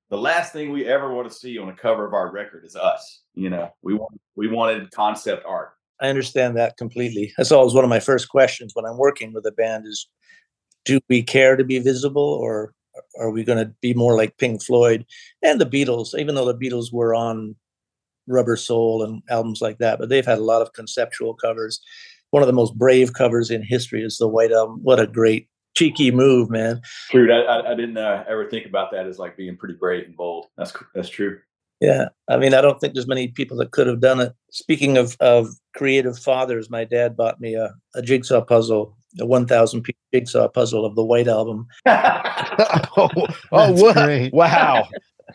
the 0.09 0.17
last 0.17 0.53
thing 0.53 0.71
we 0.71 0.87
ever 0.87 1.13
want 1.13 1.29
to 1.29 1.35
see 1.35 1.57
on 1.59 1.69
a 1.69 1.75
cover 1.75 2.05
of 2.05 2.13
our 2.13 2.31
record 2.31 2.65
is 2.65 2.75
us. 2.75 3.21
You 3.35 3.49
know, 3.49 3.73
we 3.81 3.93
want 3.93 4.19
we 4.35 4.47
wanted 4.47 4.91
concept 4.91 5.45
art 5.45 5.73
I 5.99 6.09
understand 6.09 6.55
that 6.57 6.77
completely. 6.77 7.33
That's 7.37 7.51
always 7.51 7.73
one 7.73 7.83
of 7.83 7.89
my 7.89 7.99
first 7.99 8.29
questions 8.29 8.71
when 8.73 8.85
I'm 8.85 8.97
working 8.97 9.33
with 9.33 9.45
a 9.45 9.51
band 9.51 9.85
is 9.87 10.07
do 10.85 10.99
we 11.09 11.21
care 11.21 11.55
to 11.55 11.63
be 11.63 11.79
visible 11.79 12.23
or 12.23 12.73
are 13.19 13.31
we 13.31 13.43
going 13.43 13.63
to 13.63 13.73
be 13.81 13.93
more 13.93 14.15
like 14.15 14.37
Pink 14.37 14.63
Floyd 14.63 15.05
and 15.41 15.59
the 15.59 15.65
Beatles, 15.65 16.17
even 16.17 16.35
though 16.35 16.51
the 16.51 16.57
Beatles 16.57 16.91
were 16.91 17.13
on 17.13 17.55
Rubber 18.27 18.55
Soul 18.55 19.03
and 19.03 19.21
albums 19.29 19.61
like 19.61 19.77
that, 19.79 19.99
but 19.99 20.09
they've 20.09 20.25
had 20.25 20.39
a 20.39 20.43
lot 20.43 20.61
of 20.61 20.73
conceptual 20.73 21.33
covers. 21.33 21.81
One 22.31 22.43
of 22.43 22.47
the 22.47 22.53
most 22.53 22.77
brave 22.77 23.13
covers 23.13 23.51
in 23.51 23.63
history 23.63 24.03
is 24.03 24.17
the 24.17 24.27
White 24.27 24.51
Album. 24.51 24.79
What 24.83 24.99
a 24.99 25.07
great 25.07 25.47
cheeky 25.79 26.11
move, 26.11 26.49
man. 26.49 26.81
True. 27.09 27.31
I, 27.31 27.71
I 27.71 27.75
didn't 27.75 27.97
uh, 27.97 28.25
ever 28.27 28.49
think 28.49 28.65
about 28.65 28.91
that 28.91 29.07
as 29.07 29.17
like 29.17 29.37
being 29.37 29.55
pretty 29.55 29.75
brave 29.75 30.05
and 30.05 30.15
bold. 30.15 30.47
That's 30.57 30.73
that's 30.93 31.09
true. 31.09 31.39
Yeah, 31.79 32.09
I 32.27 32.35
mean, 32.35 32.53
I 32.53 32.59
don't 32.59 32.77
think 32.81 32.93
there's 32.93 33.07
many 33.07 33.29
people 33.29 33.55
that 33.57 33.71
could 33.71 33.87
have 33.87 34.01
done 34.01 34.19
it. 34.19 34.33
Speaking 34.51 34.97
of 34.97 35.15
of 35.21 35.47
creative 35.75 36.19
fathers, 36.19 36.69
my 36.69 36.83
dad 36.83 37.15
bought 37.15 37.39
me 37.39 37.55
a, 37.55 37.73
a 37.95 38.01
jigsaw 38.01 38.41
puzzle, 38.41 38.97
a 39.17 39.25
1,000 39.25 39.83
piece 39.83 39.95
jigsaw 40.13 40.49
puzzle 40.49 40.85
of 40.85 40.95
the 40.95 41.05
White 41.05 41.29
Album. 41.29 41.67
oh, 41.85 43.09
oh 43.53 43.71
what? 43.71 43.95
Great. 43.95 44.33
wow! 44.33 44.89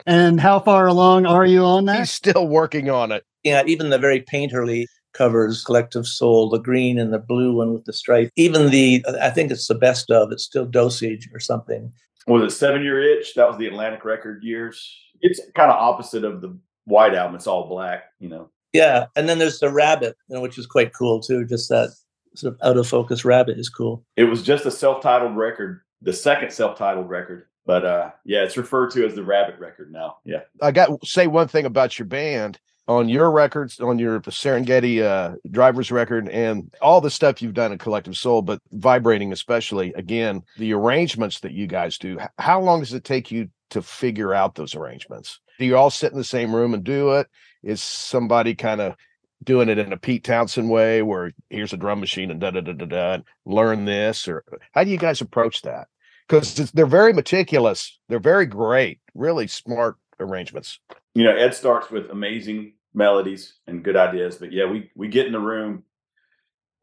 and 0.07 0.38
how 0.38 0.61
far 0.61 0.87
along 0.87 1.24
are 1.24 1.46
you 1.46 1.64
on 1.64 1.87
that? 1.87 2.00
He's 2.00 2.11
still 2.11 2.46
working 2.46 2.90
on 2.90 3.11
it. 3.11 3.24
Yeah, 3.42 3.62
even 3.66 3.88
the 3.88 3.98
very 3.98 4.20
painterly 4.20 4.85
covers, 5.14 5.64
Collective 5.64 6.07
Soul, 6.07 6.50
the 6.50 6.59
green 6.59 6.98
and 6.98 7.12
the 7.12 7.18
blue 7.18 7.55
one 7.57 7.72
with 7.72 7.85
the 7.85 7.92
stripe. 7.92 8.31
Even 8.37 8.70
the, 8.70 9.05
I 9.20 9.31
think 9.31 9.50
it's 9.50 9.68
the 9.68 9.74
best 9.74 10.11
of. 10.11 10.31
It's 10.31 10.44
still 10.44 10.66
Dosage 10.66 11.31
or 11.33 11.40
something. 11.40 11.90
Was 12.27 12.42
it 12.42 12.57
Seven 12.57 12.83
Year 12.83 13.03
Itch? 13.03 13.35
That 13.35 13.48
was 13.48 13.59
the 13.59 13.66
Atlantic 13.66 14.05
Record 14.05 14.42
years 14.42 15.05
it's 15.24 15.40
kind 15.55 15.70
of 15.70 15.81
opposite 15.81 16.22
of 16.22 16.40
the 16.40 16.57
white 16.85 17.14
album. 17.14 17.35
It's 17.35 17.46
all 17.46 17.66
black, 17.66 18.05
you 18.20 18.29
know. 18.29 18.50
Yeah, 18.72 19.07
and 19.16 19.29
then 19.29 19.38
there's 19.38 19.59
the 19.59 19.70
rabbit, 19.70 20.16
you 20.29 20.37
know, 20.37 20.42
which 20.42 20.59
is 20.59 20.66
quite 20.66 20.92
cool 20.92 21.20
too. 21.20 21.46
Just 21.46 21.68
that 21.70 21.90
sort 22.35 22.55
of 22.55 22.61
out 22.62 22.77
of 22.77 22.87
focus 22.87 23.24
rabbit 23.24 23.59
is 23.59 23.68
cool. 23.68 24.05
It 24.16 24.24
was 24.24 24.42
just 24.42 24.66
a 24.66 24.70
self-titled 24.70 25.37
record, 25.37 25.81
the 26.03 26.12
second 26.12 26.53
self-titled 26.53 27.09
record, 27.09 27.46
but 27.64 27.85
uh, 27.85 28.11
yeah, 28.24 28.42
it's 28.42 28.57
referred 28.57 28.90
to 28.92 29.07
as 29.07 29.14
the 29.14 29.24
Rabbit 29.24 29.59
record 29.59 29.92
now. 29.92 30.16
Yeah, 30.24 30.40
I 30.61 30.72
got 30.72 31.05
say 31.07 31.27
one 31.27 31.48
thing 31.48 31.64
about 31.64 31.98
your 31.98 32.07
band 32.07 32.59
on 32.87 33.09
your 33.09 33.31
records, 33.31 33.81
on 33.81 33.99
your 33.99 34.20
Serengeti 34.20 35.03
uh, 35.03 35.37
driver's 35.51 35.90
record, 35.90 36.29
and 36.29 36.73
all 36.83 37.01
the 37.01 37.11
stuff 37.11 37.40
you've 37.40 37.55
done 37.55 37.73
in 37.73 37.79
Collective 37.79 38.16
Soul, 38.16 38.42
but 38.42 38.61
vibrating 38.73 39.33
especially. 39.33 39.92
Again, 39.94 40.42
the 40.59 40.75
arrangements 40.75 41.40
that 41.40 41.53
you 41.53 41.66
guys 41.66 41.99
do. 41.99 42.18
How 42.38 42.61
long 42.61 42.81
does 42.81 42.92
it 42.92 43.05
take 43.05 43.31
you 43.31 43.49
to 43.70 43.83
figure 43.83 44.35
out 44.35 44.55
those 44.55 44.75
arrangements? 44.75 45.40
Do 45.59 45.64
you 45.64 45.77
all 45.77 45.90
sit 45.90 46.12
in 46.12 46.18
the 46.18 46.25
same 46.25 46.55
room 46.55 46.75
and 46.75 46.85
do 46.85 47.12
it? 47.12 47.29
Is 47.62 47.83
somebody 47.83 48.55
kind 48.55 48.81
of 48.81 48.97
doing 49.42 49.68
it 49.68 49.79
in 49.79 49.92
a 49.92 49.97
Pete 49.97 50.25
Townshend 50.25 50.68
way 50.68 51.03
where 51.03 51.33
here's 51.51 51.73
a 51.73 51.77
drum 51.77 52.01
machine 52.01 52.31
and 52.31 52.40
da 52.40 52.51
da 52.51 52.61
da 52.61 52.73
da 52.73 52.87
da 52.87 53.18
learn 53.44 53.85
this 53.85 54.27
or 54.27 54.44
how 54.73 54.85
do 54.85 54.90
you 54.90 54.99
guys 54.99 55.20
approach 55.20 55.62
that? 55.62 55.88
Because 56.27 56.55
they're 56.73 56.87
very 56.87 57.12
meticulous, 57.12 57.99
they're 58.09 58.18
very 58.18 58.47
great, 58.47 59.01
really 59.14 59.47
smart 59.47 59.97
arrangements. 60.18 60.81
You 61.14 61.24
know, 61.24 61.37
Ed 61.37 61.55
starts 61.55 61.90
with 61.90 62.11
amazing 62.11 62.74
melodies 62.92 63.55
and 63.66 63.85
good 63.85 63.96
ideas, 63.96 64.37
but 64.37 64.53
yeah, 64.53 64.66
we 64.66 64.90
we 64.94 65.09
get 65.09 65.27
in 65.27 65.33
the 65.33 65.40
room 65.40 65.85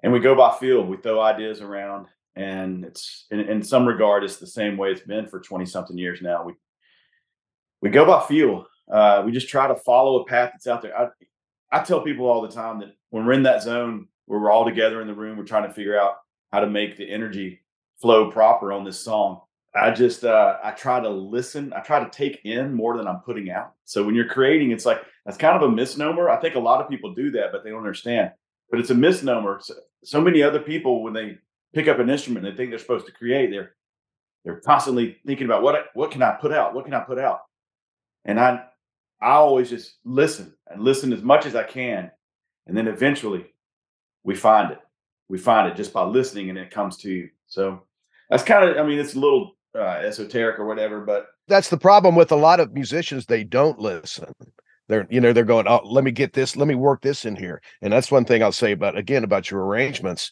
and 0.03 0.11
we 0.13 0.19
go 0.19 0.35
by 0.35 0.55
feel. 0.57 0.85
We 0.85 0.97
throw 0.97 1.21
ideas 1.21 1.61
around, 1.61 2.07
and 2.35 2.85
it's 2.85 3.27
in, 3.29 3.41
in 3.41 3.61
some 3.61 3.85
regard, 3.85 4.23
it's 4.23 4.37
the 4.37 4.47
same 4.47 4.77
way 4.77 4.91
it's 4.91 5.01
been 5.01 5.27
for 5.27 5.39
twenty 5.39 5.65
something 5.65 5.97
years 5.97 6.21
now. 6.21 6.43
We 6.45 6.53
we 7.81 7.89
go 7.89 8.05
by 8.05 8.25
feel. 8.25 8.65
Uh, 8.91 9.23
we 9.25 9.31
just 9.31 9.49
try 9.49 9.67
to 9.67 9.75
follow 9.75 10.21
a 10.21 10.25
path 10.25 10.51
that's 10.53 10.67
out 10.67 10.81
there. 10.81 10.97
I, 10.97 11.07
I 11.71 11.83
tell 11.83 12.01
people 12.01 12.27
all 12.27 12.41
the 12.41 12.49
time 12.51 12.79
that 12.79 12.93
when 13.09 13.25
we're 13.25 13.33
in 13.33 13.43
that 13.43 13.63
zone 13.63 14.07
where 14.25 14.39
we're 14.39 14.51
all 14.51 14.65
together 14.65 15.01
in 15.01 15.07
the 15.07 15.13
room, 15.13 15.37
we're 15.37 15.43
trying 15.43 15.67
to 15.67 15.73
figure 15.73 15.99
out 15.99 16.15
how 16.51 16.59
to 16.59 16.67
make 16.67 16.97
the 16.97 17.09
energy 17.09 17.61
flow 18.01 18.31
proper 18.31 18.73
on 18.73 18.83
this 18.83 18.99
song. 18.99 19.41
I 19.73 19.91
just 19.91 20.25
uh, 20.25 20.57
I 20.63 20.71
try 20.71 20.99
to 20.99 21.09
listen. 21.09 21.71
I 21.73 21.79
try 21.79 22.03
to 22.03 22.09
take 22.09 22.41
in 22.43 22.73
more 22.73 22.97
than 22.97 23.07
I'm 23.07 23.19
putting 23.19 23.49
out. 23.49 23.73
So 23.85 24.03
when 24.03 24.15
you're 24.15 24.27
creating, 24.27 24.71
it's 24.71 24.85
like 24.85 25.01
that's 25.25 25.37
kind 25.37 25.55
of 25.55 25.61
a 25.69 25.73
misnomer. 25.73 26.29
I 26.29 26.39
think 26.41 26.55
a 26.55 26.59
lot 26.59 26.81
of 26.81 26.89
people 26.89 27.13
do 27.13 27.31
that, 27.31 27.51
but 27.51 27.63
they 27.63 27.69
don't 27.69 27.79
understand. 27.79 28.31
But 28.69 28.79
it's 28.79 28.89
a 28.89 28.95
misnomer. 28.95 29.59
So, 29.61 29.75
so 30.03 30.21
many 30.21 30.43
other 30.43 30.59
people, 30.59 31.03
when 31.03 31.13
they 31.13 31.37
pick 31.73 31.87
up 31.87 31.99
an 31.99 32.09
instrument, 32.09 32.43
they 32.43 32.55
think 32.55 32.69
they're 32.69 32.79
supposed 32.79 33.05
to 33.05 33.13
create. 33.13 33.49
They're 33.49 33.75
they're 34.43 34.59
constantly 34.59 35.17
thinking 35.25 35.45
about 35.45 35.63
what 35.63 35.85
what 35.93 36.11
can 36.11 36.21
I 36.21 36.31
put 36.31 36.51
out? 36.51 36.73
What 36.73 36.85
can 36.85 36.93
I 36.93 37.01
put 37.01 37.19
out? 37.19 37.39
And 38.25 38.39
I 38.39 38.65
I 39.21 39.33
always 39.33 39.69
just 39.69 39.97
listen 40.03 40.53
and 40.67 40.81
listen 40.81 41.13
as 41.13 41.21
much 41.21 41.45
as 41.45 41.55
I 41.55 41.63
can. 41.63 42.11
And 42.67 42.75
then 42.75 42.87
eventually 42.87 43.45
we 44.23 44.35
find 44.35 44.71
it. 44.71 44.79
We 45.29 45.37
find 45.37 45.69
it 45.71 45.77
just 45.77 45.93
by 45.93 46.03
listening 46.03 46.49
and 46.49 46.57
it 46.57 46.71
comes 46.71 46.97
to 46.97 47.09
you. 47.09 47.29
So 47.47 47.83
that's 48.29 48.43
kind 48.43 48.67
of, 48.67 48.77
I 48.77 48.87
mean, 48.87 48.99
it's 48.99 49.13
a 49.13 49.19
little 49.19 49.55
uh, 49.75 49.99
esoteric 50.03 50.59
or 50.59 50.65
whatever, 50.65 51.01
but 51.01 51.27
that's 51.47 51.69
the 51.69 51.77
problem 51.77 52.15
with 52.15 52.31
a 52.31 52.35
lot 52.35 52.59
of 52.59 52.73
musicians. 52.73 53.25
They 53.25 53.43
don't 53.43 53.79
listen. 53.79 54.31
They're, 54.87 55.07
you 55.09 55.21
know, 55.21 55.31
they're 55.31 55.45
going, 55.45 55.67
oh, 55.67 55.81
let 55.85 56.03
me 56.03 56.11
get 56.11 56.33
this, 56.33 56.57
let 56.57 56.67
me 56.67 56.75
work 56.75 57.01
this 57.01 57.25
in 57.25 57.35
here. 57.35 57.61
And 57.81 57.93
that's 57.93 58.11
one 58.11 58.25
thing 58.25 58.43
I'll 58.43 58.51
say 58.51 58.73
about, 58.73 58.97
again, 58.97 59.23
about 59.23 59.49
your 59.49 59.65
arrangements. 59.65 60.31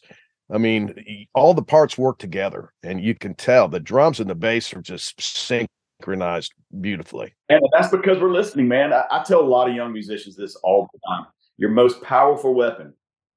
I 0.52 0.58
mean, 0.58 1.26
all 1.34 1.54
the 1.54 1.62
parts 1.62 1.96
work 1.96 2.18
together 2.18 2.72
and 2.82 3.02
you 3.02 3.14
can 3.14 3.34
tell 3.34 3.68
the 3.68 3.80
drums 3.80 4.20
and 4.20 4.28
the 4.28 4.34
bass 4.34 4.74
are 4.74 4.82
just 4.82 5.20
synchronized 5.20 6.52
beautifully. 6.80 7.34
And 7.48 7.62
that's 7.72 7.90
because 7.90 8.18
we're 8.20 8.32
listening, 8.32 8.68
man. 8.68 8.92
I, 8.92 9.04
I 9.10 9.22
tell 9.22 9.40
a 9.40 9.46
lot 9.46 9.70
of 9.70 9.74
young 9.74 9.92
musicians 9.92 10.36
this 10.36 10.56
all 10.56 10.88
the 10.92 10.98
time. 11.08 11.26
Your 11.56 11.70
most 11.70 12.02
powerful 12.02 12.52
weapon 12.52 12.92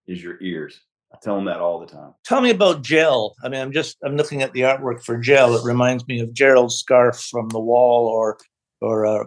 is 0.08 0.22
your 0.22 0.42
ears. 0.42 0.82
I 1.14 1.18
tell 1.22 1.36
them 1.36 1.46
that 1.46 1.60
all 1.60 1.80
the 1.80 1.86
time. 1.86 2.14
Tell 2.26 2.42
me 2.42 2.50
about 2.50 2.82
Gel. 2.82 3.36
I 3.44 3.50
mean, 3.50 3.62
I'm 3.62 3.72
just 3.72 3.98
I'm 4.04 4.16
looking 4.16 4.42
at 4.42 4.54
the 4.54 4.62
artwork 4.62 5.04
for 5.04 5.18
Gel. 5.18 5.56
It 5.56 5.64
reminds 5.64 6.08
me 6.08 6.20
of 6.20 6.34
Gerald 6.34 6.72
Scarfe 6.72 7.30
from 7.30 7.50
The 7.50 7.60
Wall, 7.60 8.08
or 8.08 8.38
or 8.82 9.06
uh, 9.06 9.26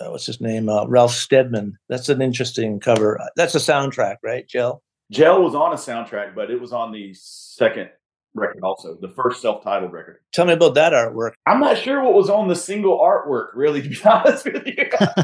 uh, 0.00 0.10
what's 0.10 0.26
his 0.26 0.40
name, 0.40 0.68
uh, 0.68 0.86
Ralph 0.86 1.12
Steadman. 1.12 1.76
That's 1.88 2.08
an 2.08 2.22
interesting 2.22 2.80
cover. 2.80 3.18
That's 3.36 3.54
a 3.54 3.58
soundtrack, 3.58 4.16
right, 4.22 4.46
Gel? 4.48 4.82
Gel 5.10 5.42
was 5.42 5.54
on 5.54 5.72
a 5.72 5.76
soundtrack, 5.76 6.34
but 6.34 6.50
it 6.50 6.60
was 6.60 6.72
on 6.72 6.92
the 6.92 7.14
second 7.14 7.90
record 8.34 8.60
also, 8.62 8.96
the 9.00 9.08
first 9.08 9.42
self-titled 9.42 9.92
record. 9.92 10.18
Tell 10.32 10.46
me 10.46 10.52
about 10.52 10.74
that 10.74 10.92
artwork. 10.92 11.32
I'm 11.46 11.60
not 11.60 11.78
sure 11.78 12.02
what 12.02 12.14
was 12.14 12.30
on 12.30 12.48
the 12.48 12.54
single 12.54 12.98
artwork, 12.98 13.48
really, 13.54 13.82
to 13.82 13.88
be 13.88 13.98
honest 14.04 14.44
with 14.44 14.66
you. 14.66 14.74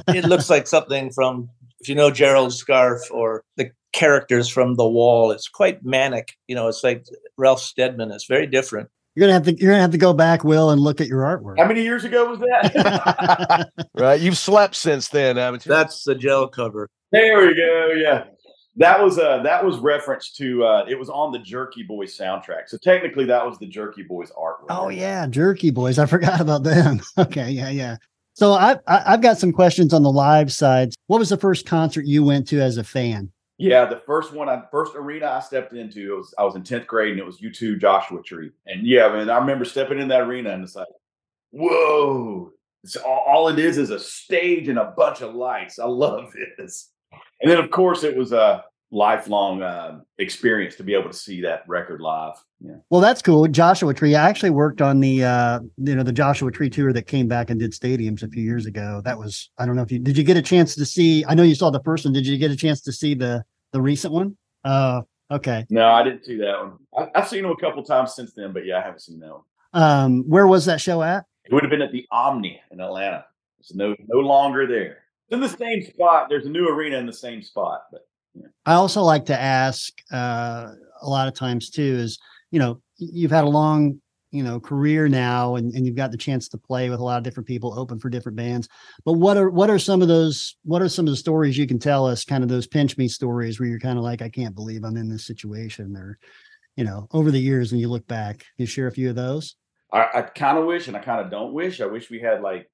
it 0.09 0.25
looks 0.25 0.51
like 0.51 0.67
something 0.67 1.13
from 1.13 1.49
if 1.81 1.89
you 1.89 1.95
know 1.95 2.11
Gerald's 2.11 2.57
scarf 2.57 3.03
or 3.11 3.43
the 3.57 3.71
characters 3.95 4.49
from 4.49 4.75
The 4.75 4.87
Wall. 4.87 5.31
It's 5.31 5.49
quite 5.49 5.83
manic. 5.85 6.37
You 6.49 6.55
know, 6.55 6.69
it's 6.69 6.85
like 6.85 7.07
Ralph 7.39 7.61
Steadman. 7.61 8.11
It's 8.11 8.27
very 8.27 8.47
different. 8.47 8.91
You're 9.15 9.29
gonna 9.29 9.35
have 9.35 9.45
to 9.45 9.55
you're 9.55 9.71
gonna 9.71 9.83
have 9.83 9.93
to 9.93 9.99
go 9.99 10.13
back, 10.13 10.43
Will, 10.43 10.71
and 10.71 10.81
look 10.81 11.01
at 11.01 11.07
your 11.07 11.21
artwork. 11.21 11.59
How 11.59 11.69
many 11.69 11.83
years 11.83 12.05
ago 12.05 12.31
was 12.31 12.41
that? 12.41 13.71
right, 13.95 14.21
you've 14.21 14.37
slept 14.37 14.75
since 14.75 15.09
then, 15.09 15.37
haven't 15.37 15.65
you? 15.65 15.71
That's 15.71 16.03
the 16.03 16.17
gel 16.17 16.49
cover. 16.49 16.91
There 17.13 17.47
we 17.47 17.55
go. 17.55 17.93
Yeah, 17.95 18.25
that 18.77 19.01
was 19.01 19.17
uh 19.21 19.41
that 19.45 19.65
was 19.65 19.79
reference 19.79 20.33
to 20.33 20.65
uh 20.65 20.85
it 20.89 20.99
was 20.99 21.09
on 21.11 21.31
the 21.31 21.39
Jerky 21.39 21.85
Boys 21.85 22.19
soundtrack. 22.19 22.67
So 22.67 22.77
technically, 22.77 23.25
that 23.27 23.47
was 23.47 23.57
the 23.61 23.69
Jerky 23.69 24.03
Boys 24.03 24.33
artwork. 24.33 24.67
Oh 24.71 24.89
yeah, 24.89 25.29
Jerky 25.29 25.71
Boys. 25.71 26.01
I 26.01 26.07
forgot 26.07 26.41
about 26.41 26.65
them. 26.65 27.01
okay, 27.19 27.51
yeah, 27.51 27.71
yeah. 27.71 27.99
So 28.33 28.55
I, 28.55 28.81
I 28.89 29.13
I've 29.13 29.23
got 29.23 29.39
some 29.39 29.53
questions 29.53 29.95
on 29.95 30.03
the 30.03 30.11
live 30.11 30.53
side. 30.53 30.93
What 31.07 31.19
was 31.19 31.29
the 31.29 31.37
first 31.37 31.67
concert 31.67 32.05
you 32.05 32.25
went 32.25 32.49
to 32.49 32.61
as 32.61 32.79
a 32.79 32.85
fan? 32.85 33.31
Yeah, 33.57 33.85
the 33.85 34.03
first 34.05 34.33
one, 34.33 34.49
I 34.49 34.63
first 34.71 34.95
arena 34.97 35.27
I 35.27 35.41
stepped 35.41 35.75
into, 35.75 36.17
was 36.17 36.35
I 36.37 36.45
was 36.45 36.57
in 36.57 36.65
tenth 36.65 36.87
grade, 36.89 37.13
and 37.13 37.21
it 37.21 37.27
was 37.27 37.41
U2 37.41 37.81
Joshua 37.81 38.21
Tree. 38.23 38.51
And 38.67 38.87
yeah, 38.87 39.09
man, 39.09 39.31
I 39.31 39.39
remember 39.39 39.65
stepping 39.65 40.01
in 40.01 40.09
that 40.09 40.23
arena, 40.23 40.51
and 40.51 40.65
it's 40.65 40.75
like, 40.75 40.89
whoa! 41.51 42.51
It's 42.83 42.97
all, 42.97 43.25
all 43.27 43.49
it 43.49 43.59
is 43.59 43.79
is 43.79 43.91
a 43.91 43.99
stage 43.99 44.69
and 44.69 44.79
a 44.79 44.93
bunch 44.97 45.23
of 45.23 45.35
lights. 45.35 45.79
I 45.79 45.87
love 45.87 46.33
this. 46.59 46.91
And 47.41 47.51
then, 47.51 47.59
of 47.59 47.71
course, 47.71 48.03
it 48.03 48.17
was 48.17 48.33
a 48.33 48.65
lifelong 48.95 49.61
uh, 49.61 50.01
experience 50.19 50.77
to 50.77 50.85
be 50.85 50.95
able 50.95 51.11
to 51.11 51.17
see 51.17 51.41
that 51.43 51.65
record 51.67 52.01
live. 52.01 52.35
Yeah. 52.61 52.77
Well, 52.89 53.01
that's 53.01 53.21
cool. 53.21 53.47
Joshua 53.49 53.93
Tree. 53.93 54.15
I 54.15 54.29
actually 54.29 54.51
worked 54.51 54.81
on 54.81 55.01
the 55.01 55.25
uh, 55.25 55.61
you 55.77 55.95
know 55.95 56.03
the 56.03 56.13
Joshua 56.13 56.51
Tree 56.51 56.71
tour 56.71 56.93
that 56.93 57.03
came 57.03 57.29
back 57.29 57.51
and 57.51 57.59
did 57.59 57.73
stadiums 57.73 58.23
a 58.23 58.29
few 58.29 58.43
years 58.43 58.67
ago. 58.67 59.03
That 59.05 59.19
was 59.19 59.51
I 59.59 59.67
don't 59.67 59.77
know 59.77 59.83
if 59.83 59.93
you 59.93 59.99
did 59.99 60.17
you 60.17 60.25
get 60.25 60.37
a 60.37 60.43
chance 60.43 60.75
to 60.77 60.87
see. 60.87 61.25
I 61.27 61.35
know 61.35 61.43
you 61.43 61.55
saw 61.55 61.71
the 61.71 61.83
first 61.83 62.05
one. 62.05 62.15
Did 62.15 62.27
you 62.27 62.39
get 62.39 62.51
a 62.51 62.57
chance 62.57 62.81
to 62.83 62.93
see 62.93 63.15
the 63.15 63.45
the 63.73 63.83
recent 63.83 64.15
one? 64.15 64.37
Uh, 64.65 65.03
okay. 65.31 65.67
No, 65.69 65.89
I 65.89 66.03
didn't 66.05 66.25
see 66.25 66.37
that 66.39 66.59
one. 66.59 66.79
I, 66.97 67.19
have 67.19 67.29
seen 67.29 67.43
them 67.43 67.53
a 67.53 67.57
couple 67.57 67.83
times 67.83 68.15
since 68.15 68.33
then, 68.33 68.53
but 68.53 68.65
yeah, 68.65 68.79
I 68.79 68.83
haven't 68.83 69.03
seen 69.03 69.19
that 69.21 69.31
one. 69.31 69.43
Um, 69.75 70.23
where 70.29 70.47
was 70.47 70.65
that 70.67 70.81
show 70.81 71.03
at? 71.03 71.25
It 71.45 71.53
would 71.53 71.65
have 71.65 71.71
been 71.71 71.83
at 71.83 71.93
the 71.93 72.07
Omni 72.11 72.61
in 72.71 72.81
Atlanta. 72.81 73.27
It's 73.59 73.75
no 73.75 73.97
no 74.07 74.21
longer 74.21 74.67
there. 74.67 74.99
It's 75.27 75.33
in 75.33 75.41
the 75.41 75.49
same 75.49 75.83
spot. 75.83 76.29
There's 76.29 76.47
a 76.47 76.51
new 76.51 76.69
arena 76.69 76.97
in 76.97 77.07
the 77.07 77.13
same 77.13 77.43
spot, 77.43 77.83
but. 77.91 78.07
I 78.67 78.75
also 78.75 79.03
like 79.03 79.27
to 79.27 79.41
ask 79.41 79.93
uh, 80.13 80.69
a 81.03 81.09
lot 81.09 81.29
of 81.29 81.35
times 81.35 81.71
too 81.71 81.83
is 81.83 82.19
you 82.51 82.59
know 82.59 82.81
you've 82.99 83.31
had 83.31 83.45
a 83.45 83.49
long 83.49 84.01
you 84.35 84.43
know 84.43 84.59
career 84.59 85.09
now 85.09 85.55
and, 85.55 85.73
and 85.75 85.87
you've 85.87 85.95
got 85.95 86.11
the 86.11 86.17
chance 86.17 86.49
to 86.49 86.59
play 86.59 86.91
with 86.91 86.99
a 86.99 87.05
lot 87.05 87.19
of 87.19 87.23
different 87.23 87.47
people 87.47 87.79
open 87.79 88.01
for 88.01 88.11
different 88.11 88.37
bands. 88.37 88.69
But 89.05 89.13
what 89.13 89.37
are 89.37 89.49
what 89.49 89.71
are 89.71 89.79
some 89.79 90.03
of 90.03 90.09
those 90.09 90.57
what 90.65 90.83
are 90.83 90.89
some 90.89 91.07
of 91.07 91.13
the 91.13 91.17
stories 91.17 91.57
you 91.57 91.69
can 91.69 91.79
tell 91.79 92.05
us 92.05 92.25
kind 92.25 92.43
of 92.43 92.49
those 92.49 92.67
pinch 92.67 92.99
me 92.99 93.07
stories 93.07 93.61
where 93.61 93.69
you're 93.69 93.79
kind 93.79 93.97
of 93.97 94.05
like 94.05 94.23
i 94.23 94.29
can't 94.29 94.57
believe 94.57 94.83
i'm 94.83 94.97
in 94.97 95.09
this 95.09 95.25
situation 95.25 95.97
or 95.97 96.19
you 96.77 96.83
know 96.83 97.07
over 97.13 97.31
the 97.31 97.39
years 97.39 97.71
when 97.71 97.81
you 97.81 97.89
look 97.89 98.07
back 98.09 98.39
can 98.39 98.47
you 98.59 98.67
share 98.67 98.89
a 98.89 98.93
few 98.93 99.09
of 99.09 99.17
those? 99.17 99.55
I, 99.93 100.09
I 100.15 100.23
kind 100.23 100.59
of 100.59 100.67
wish 100.67 100.89
and 100.89 100.97
i 100.97 101.01
kind 101.01 101.25
of 101.25 101.31
don't 101.31 101.53
wish. 101.53 101.81
I 101.81 101.87
wish 101.87 102.11
we 102.11 102.19
had 102.19 102.43
like 102.43 102.69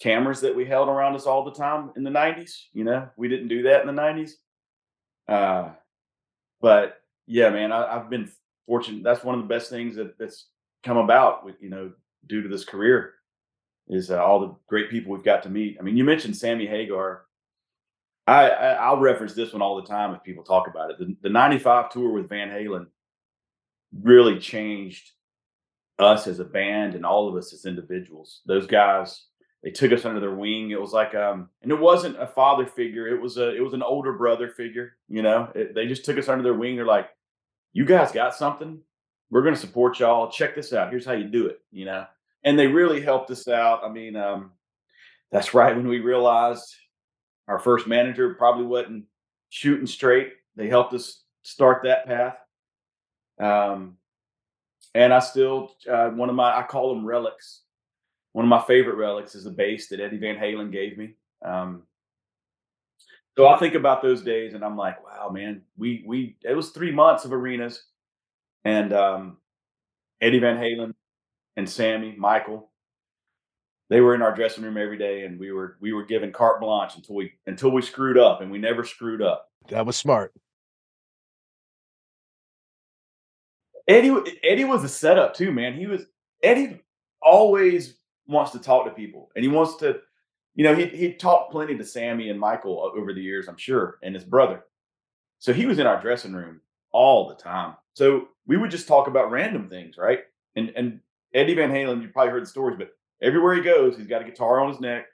cameras 0.00 0.40
that 0.42 0.54
we 0.54 0.64
held 0.64 0.88
around 0.88 1.16
us 1.16 1.26
all 1.26 1.44
the 1.44 1.52
time 1.52 1.90
in 1.96 2.04
the 2.04 2.10
90s 2.10 2.52
you 2.72 2.84
know? 2.84 3.08
We 3.16 3.28
didn't 3.28 3.48
do 3.48 3.64
that 3.64 3.80
in 3.80 3.94
the 3.94 4.00
90s 4.00 4.30
uh 5.30 5.70
but 6.60 7.00
yeah 7.26 7.48
man 7.50 7.72
I, 7.72 7.96
i've 7.96 8.10
been 8.10 8.30
fortunate 8.66 9.02
that's 9.02 9.24
one 9.24 9.34
of 9.34 9.42
the 9.42 9.48
best 9.48 9.70
things 9.70 9.96
that, 9.96 10.18
that's 10.18 10.46
come 10.82 10.96
about 10.96 11.44
with 11.44 11.56
you 11.60 11.70
know 11.70 11.92
due 12.26 12.42
to 12.42 12.48
this 12.48 12.64
career 12.64 13.14
is 13.90 14.10
uh, 14.10 14.22
all 14.24 14.40
the 14.40 14.54
great 14.68 14.88
people 14.88 15.12
we've 15.12 15.24
got 15.24 15.42
to 15.42 15.50
meet. 15.50 15.76
I 15.78 15.82
mean, 15.82 15.96
you 15.96 16.04
mentioned 16.04 16.36
Sammy 16.36 16.66
Hagar. 16.66 17.22
I, 18.26 18.48
I 18.50 18.90
will 18.90 19.00
reference 19.00 19.34
this 19.34 19.52
one 19.52 19.62
all 19.62 19.80
the 19.80 19.88
time 19.88 20.14
if 20.14 20.22
people 20.22 20.44
talk 20.44 20.68
about 20.68 20.90
it. 20.90 20.98
The, 20.98 21.16
the 21.22 21.28
'95 21.28 21.90
tour 21.90 22.12
with 22.12 22.28
Van 22.28 22.48
Halen 22.48 22.86
really 23.92 24.38
changed 24.38 25.10
us 25.98 26.28
as 26.28 26.38
a 26.38 26.44
band 26.44 26.94
and 26.94 27.04
all 27.04 27.28
of 27.28 27.34
us 27.34 27.52
as 27.52 27.66
individuals. 27.66 28.42
Those 28.46 28.66
guys, 28.66 29.26
they 29.62 29.70
took 29.70 29.92
us 29.92 30.04
under 30.04 30.20
their 30.20 30.34
wing. 30.34 30.70
It 30.70 30.80
was 30.80 30.92
like, 30.92 31.14
um, 31.14 31.48
and 31.62 31.70
it 31.70 31.78
wasn't 31.78 32.20
a 32.20 32.26
father 32.26 32.66
figure. 32.66 33.08
It 33.08 33.20
was 33.20 33.36
a, 33.36 33.54
it 33.54 33.60
was 33.60 33.74
an 33.74 33.82
older 33.82 34.12
brother 34.12 34.48
figure. 34.48 34.96
You 35.08 35.22
know, 35.22 35.48
it, 35.54 35.74
they 35.74 35.86
just 35.86 36.04
took 36.04 36.18
us 36.18 36.28
under 36.28 36.42
their 36.42 36.54
wing. 36.54 36.76
They're 36.76 36.86
like, 36.86 37.08
you 37.72 37.84
guys 37.84 38.12
got 38.12 38.34
something 38.34 38.80
we're 39.30 39.42
going 39.42 39.54
to 39.54 39.60
support 39.60 39.98
y'all. 39.98 40.30
Check 40.30 40.54
this 40.54 40.72
out. 40.72 40.90
Here's 40.90 41.06
how 41.06 41.12
you 41.12 41.24
do 41.24 41.46
it, 41.46 41.60
you 41.70 41.84
know? 41.84 42.04
And 42.44 42.58
they 42.58 42.66
really 42.66 43.00
helped 43.00 43.30
us 43.30 43.46
out. 43.48 43.84
I 43.84 43.88
mean, 43.88 44.16
um, 44.16 44.52
that's 45.30 45.54
right. 45.54 45.76
When 45.76 45.86
we 45.86 46.00
realized 46.00 46.74
our 47.46 47.58
first 47.58 47.86
manager 47.86 48.34
probably 48.34 48.64
wasn't 48.64 49.04
shooting 49.50 49.86
straight, 49.86 50.32
they 50.56 50.68
helped 50.68 50.94
us 50.94 51.22
start 51.42 51.82
that 51.84 52.06
path. 52.06 52.36
Um, 53.38 53.96
and 54.94 55.14
I 55.14 55.20
still, 55.20 55.72
uh, 55.88 56.08
one 56.08 56.28
of 56.28 56.34
my, 56.34 56.58
I 56.58 56.64
call 56.64 56.92
them 56.92 57.06
relics. 57.06 57.62
One 58.32 58.44
of 58.44 58.48
my 58.48 58.62
favorite 58.62 58.96
relics 58.96 59.34
is 59.34 59.44
the 59.44 59.50
bass 59.50 59.88
that 59.88 60.00
Eddie 60.00 60.18
Van 60.18 60.36
Halen 60.36 60.70
gave 60.70 60.96
me. 60.96 61.14
Um, 61.44 61.82
so 63.36 63.48
I 63.48 63.58
think 63.58 63.74
about 63.74 64.02
those 64.02 64.22
days 64.22 64.54
and 64.54 64.64
I'm 64.64 64.76
like, 64.76 65.02
wow, 65.04 65.30
man, 65.30 65.62
we, 65.76 66.04
we, 66.06 66.36
it 66.42 66.54
was 66.54 66.70
three 66.70 66.92
months 66.92 67.24
of 67.24 67.32
arenas 67.32 67.82
and 68.64 68.92
um, 68.92 69.38
Eddie 70.20 70.38
Van 70.38 70.56
Halen 70.56 70.92
and 71.56 71.68
Sammy, 71.68 72.14
Michael, 72.16 72.70
they 73.90 74.00
were 74.00 74.14
in 74.14 74.22
our 74.22 74.34
dressing 74.34 74.62
room 74.62 74.76
every 74.76 74.96
day, 74.96 75.24
and 75.24 75.38
we 75.38 75.50
were 75.50 75.76
we 75.80 75.92
were 75.92 76.04
given 76.04 76.32
carte 76.32 76.60
blanche 76.60 76.94
until 76.94 77.16
we 77.16 77.32
until 77.46 77.70
we 77.70 77.82
screwed 77.82 78.16
up, 78.16 78.40
and 78.40 78.50
we 78.50 78.58
never 78.58 78.84
screwed 78.84 79.20
up. 79.20 79.48
That 79.68 79.84
was 79.84 79.96
smart. 79.96 80.32
Eddie 83.88 84.14
Eddie 84.44 84.64
was 84.64 84.84
a 84.84 84.88
setup 84.88 85.34
too, 85.34 85.50
man. 85.50 85.74
He 85.74 85.88
was 85.88 86.04
Eddie 86.40 86.80
always 87.20 87.96
wants 88.30 88.52
to 88.52 88.58
talk 88.58 88.84
to 88.84 88.90
people, 88.92 89.30
and 89.34 89.44
he 89.44 89.50
wants 89.50 89.76
to, 89.76 90.00
you 90.54 90.64
know, 90.64 90.74
he 90.74 90.86
he 90.86 91.12
talked 91.12 91.52
plenty 91.52 91.76
to 91.76 91.84
Sammy 91.84 92.30
and 92.30 92.38
Michael 92.40 92.92
over 92.96 93.12
the 93.12 93.22
years, 93.22 93.48
I'm 93.48 93.56
sure, 93.58 93.98
and 94.02 94.14
his 94.14 94.24
brother. 94.24 94.64
So 95.38 95.52
he 95.52 95.66
was 95.66 95.78
in 95.78 95.86
our 95.86 96.00
dressing 96.00 96.32
room 96.32 96.60
all 96.92 97.28
the 97.28 97.34
time. 97.34 97.74
So 97.94 98.28
we 98.46 98.56
would 98.56 98.70
just 98.70 98.88
talk 98.88 99.06
about 99.06 99.30
random 99.30 99.68
things, 99.68 99.96
right? 99.96 100.20
And 100.56 100.72
and 100.76 101.00
Eddie 101.34 101.54
Van 101.54 101.70
Halen, 101.70 102.02
you 102.02 102.08
probably 102.08 102.32
heard 102.32 102.42
the 102.42 102.46
stories, 102.46 102.76
but 102.78 102.90
everywhere 103.22 103.54
he 103.54 103.62
goes, 103.62 103.96
he's 103.96 104.06
got 104.06 104.22
a 104.22 104.24
guitar 104.24 104.60
on 104.60 104.70
his 104.70 104.80
neck, 104.80 105.06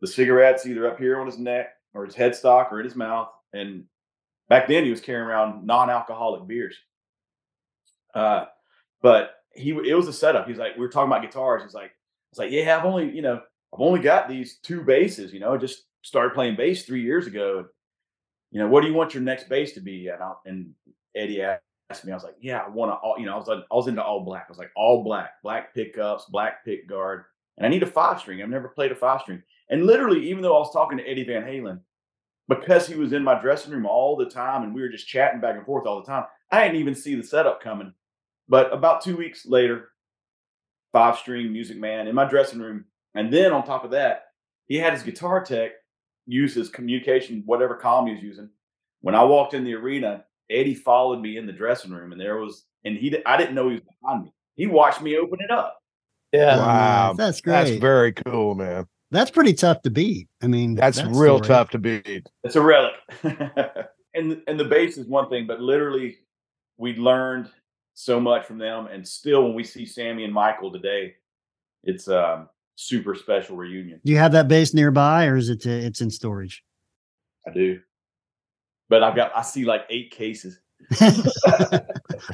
the 0.00 0.06
cigarettes 0.06 0.66
either 0.66 0.86
up 0.86 0.98
here 0.98 1.18
on 1.20 1.26
his 1.26 1.38
neck 1.38 1.70
or 1.94 2.04
his 2.04 2.14
headstock 2.14 2.70
or 2.70 2.80
in 2.80 2.84
his 2.84 2.96
mouth. 2.96 3.28
And 3.52 3.84
back 4.48 4.68
then, 4.68 4.84
he 4.84 4.90
was 4.90 5.00
carrying 5.00 5.26
around 5.26 5.66
non-alcoholic 5.66 6.46
beers. 6.46 6.76
Uh, 8.14 8.46
but 9.02 9.36
he 9.52 9.70
it 9.70 9.94
was 9.94 10.08
a 10.08 10.12
setup. 10.12 10.46
He's 10.46 10.58
like, 10.58 10.74
we 10.74 10.80
were 10.80 10.90
talking 10.90 11.10
about 11.10 11.22
guitars. 11.22 11.62
He's 11.62 11.74
like, 11.74 11.92
it's 12.36 12.38
like, 12.38 12.50
yeah, 12.50 12.76
I've 12.76 12.84
only 12.84 13.10
you 13.16 13.22
know 13.22 13.40
I've 13.72 13.80
only 13.80 14.00
got 14.00 14.28
these 14.28 14.58
two 14.58 14.82
basses, 14.82 15.32
You 15.32 15.40
know, 15.40 15.54
I 15.54 15.56
just 15.56 15.84
started 16.02 16.34
playing 16.34 16.56
bass 16.56 16.84
three 16.84 17.00
years 17.02 17.26
ago. 17.26 17.64
You 18.50 18.60
know, 18.60 18.68
what 18.68 18.82
do 18.82 18.88
you 18.88 18.94
want 18.94 19.14
your 19.14 19.22
next 19.22 19.48
bass 19.48 19.72
to 19.72 19.80
be? 19.80 20.08
And, 20.08 20.22
I, 20.22 20.32
and 20.44 20.70
Eddie 21.14 21.42
asked 21.42 22.04
me, 22.04 22.12
I 22.12 22.14
was 22.14 22.24
like, 22.24 22.36
yeah, 22.40 22.58
I 22.58 22.68
want 22.68 22.90
to 22.92 22.96
all, 22.96 23.18
you 23.18 23.24
know, 23.24 23.32
I 23.32 23.36
was 23.36 23.48
like, 23.48 23.64
I 23.70 23.74
was 23.74 23.86
into 23.86 24.02
all 24.02 24.20
black. 24.20 24.44
I 24.48 24.52
was 24.52 24.58
like, 24.58 24.70
all 24.76 25.02
black, 25.02 25.42
black 25.42 25.74
pickups, 25.74 26.26
black 26.26 26.62
pick 26.62 26.86
guard. 26.86 27.24
And 27.56 27.66
I 27.66 27.70
need 27.70 27.82
a 27.82 27.86
five 27.86 28.20
string. 28.20 28.42
I've 28.42 28.50
never 28.50 28.68
played 28.68 28.92
a 28.92 28.96
five 28.96 29.22
string. 29.22 29.42
And 29.70 29.86
literally, 29.86 30.28
even 30.28 30.42
though 30.42 30.56
I 30.56 30.60
was 30.60 30.72
talking 30.72 30.98
to 30.98 31.08
Eddie 31.08 31.24
Van 31.24 31.42
Halen, 31.42 31.80
because 32.48 32.86
he 32.86 32.96
was 32.96 33.12
in 33.12 33.24
my 33.24 33.40
dressing 33.40 33.72
room 33.72 33.86
all 33.86 34.14
the 34.14 34.30
time 34.30 34.62
and 34.62 34.74
we 34.74 34.82
were 34.82 34.90
just 34.90 35.08
chatting 35.08 35.40
back 35.40 35.56
and 35.56 35.64
forth 35.64 35.86
all 35.86 36.00
the 36.00 36.06
time, 36.06 36.24
I 36.52 36.62
didn't 36.62 36.80
even 36.80 36.94
see 36.94 37.14
the 37.14 37.24
setup 37.24 37.62
coming. 37.62 37.92
But 38.48 38.72
about 38.72 39.02
two 39.02 39.16
weeks 39.16 39.44
later, 39.46 39.88
five 40.96 41.18
string 41.18 41.52
music 41.52 41.76
man 41.76 42.08
in 42.08 42.14
my 42.14 42.24
dressing 42.24 42.58
room. 42.58 42.86
And 43.14 43.30
then 43.30 43.52
on 43.52 43.66
top 43.66 43.84
of 43.84 43.90
that, 43.90 44.28
he 44.64 44.76
had 44.78 44.94
his 44.94 45.02
guitar 45.02 45.44
tech 45.44 45.72
use 46.24 46.54
his 46.54 46.70
communication, 46.70 47.42
whatever 47.44 47.74
com 47.74 48.06
he 48.06 48.14
was 48.14 48.22
using. 48.22 48.48
When 49.02 49.14
I 49.14 49.22
walked 49.22 49.52
in 49.52 49.62
the 49.62 49.74
arena, 49.74 50.24
Eddie 50.48 50.74
followed 50.74 51.20
me 51.20 51.36
in 51.36 51.44
the 51.44 51.52
dressing 51.52 51.90
room, 51.90 52.12
and 52.12 52.20
there 52.20 52.38
was, 52.38 52.64
and 52.86 52.96
he, 52.96 53.14
I 53.26 53.36
didn't 53.36 53.54
know 53.54 53.68
he 53.68 53.74
was 53.74 53.82
behind 54.00 54.24
me. 54.24 54.32
He 54.54 54.66
watched 54.66 55.02
me 55.02 55.18
open 55.18 55.38
it 55.42 55.50
up. 55.50 55.78
Yeah. 56.32 56.56
Wow. 56.56 57.12
That's 57.12 57.42
great. 57.42 57.52
That's 57.52 57.70
very 57.76 58.14
cool, 58.14 58.54
man. 58.54 58.86
That's 59.10 59.30
pretty 59.30 59.52
tough 59.52 59.82
to 59.82 59.90
beat. 59.90 60.28
I 60.42 60.46
mean, 60.46 60.76
That's 60.76 60.96
that 60.96 61.08
real 61.08 61.36
story. 61.36 61.48
tough 61.48 61.70
to 61.70 61.78
beat. 61.78 62.26
It's 62.42 62.56
a 62.56 62.62
relic. 62.62 62.94
and 63.22 64.40
and 64.46 64.58
the 64.58 64.64
bass 64.64 64.96
is 64.96 65.06
one 65.06 65.28
thing, 65.28 65.46
but 65.46 65.60
literally 65.60 66.16
we 66.78 66.94
learned 66.96 67.50
so 67.96 68.20
much 68.20 68.44
from 68.44 68.58
them. 68.58 68.86
And 68.86 69.06
still 69.06 69.42
when 69.42 69.54
we 69.54 69.64
see 69.64 69.86
Sammy 69.86 70.22
and 70.24 70.32
Michael 70.32 70.70
today, 70.70 71.14
it's 71.82 72.08
a 72.08 72.48
super 72.76 73.14
special 73.14 73.56
reunion. 73.56 74.00
Do 74.04 74.12
you 74.12 74.18
have 74.18 74.32
that 74.32 74.48
bass 74.48 74.74
nearby, 74.74 75.26
or 75.26 75.36
is 75.36 75.48
it? 75.48 75.66
Uh, 75.66 75.70
it's 75.70 76.00
in 76.00 76.10
storage. 76.10 76.62
I 77.48 77.52
do. 77.52 77.80
But 78.88 79.02
I've 79.02 79.16
got 79.16 79.32
I 79.34 79.42
see 79.42 79.64
like 79.64 79.82
eight 79.88 80.10
cases. 80.10 80.60
oh, 81.00 81.80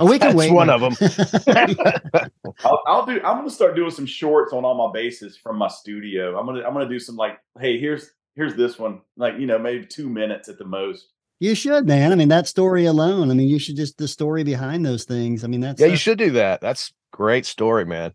we 0.03 0.19
can 0.19 0.35
That's 0.35 0.35
wait. 0.35 0.53
one 0.53 0.69
of 0.69 0.81
them. 0.81 0.95
I'll, 2.65 2.83
I'll 2.87 3.07
do. 3.07 3.15
I'm 3.23 3.37
gonna 3.37 3.49
start 3.51 3.77
doing 3.77 3.93
some 3.93 4.05
shorts 4.05 4.53
on 4.53 4.65
all 4.65 4.75
my 4.75 4.93
basses 4.93 5.37
from 5.37 5.57
my 5.57 5.69
studio. 5.69 6.39
I'm 6.39 6.45
gonna 6.45 6.63
I'm 6.67 6.73
gonna 6.73 6.89
do 6.89 6.99
some 6.99 7.17
like, 7.17 7.39
hey, 7.61 7.79
here's 7.79 8.11
here's 8.35 8.57
this 8.57 8.81
one, 8.81 9.01
like 9.17 9.39
you 9.39 9.47
know 9.47 9.59
maybe 9.59 9.87
two 9.87 10.09
minutes 10.09 10.49
at 10.49 10.59
the 10.59 10.65
most. 10.65 11.13
You 11.43 11.57
should, 11.57 11.89
man. 11.89 12.13
I 12.13 12.15
mean, 12.15 12.29
that 12.29 12.47
story 12.47 12.85
alone. 12.85 13.29
I 13.29 13.35
mean, 13.35 13.49
you 13.49 13.59
should 13.59 13.75
just 13.75 13.99
the 13.99 14.07
story 14.07 14.45
behind 14.45 14.87
those 14.87 15.03
things. 15.03 15.43
I 15.43 15.49
mean, 15.49 15.61
that's 15.61 15.81
Yeah, 15.81 15.89
you 15.89 15.97
should 15.97 16.19
do 16.19 16.31
that. 16.31 16.61
That's 16.61 16.93
great 17.11 17.47
story, 17.47 17.85
man. 17.85 18.13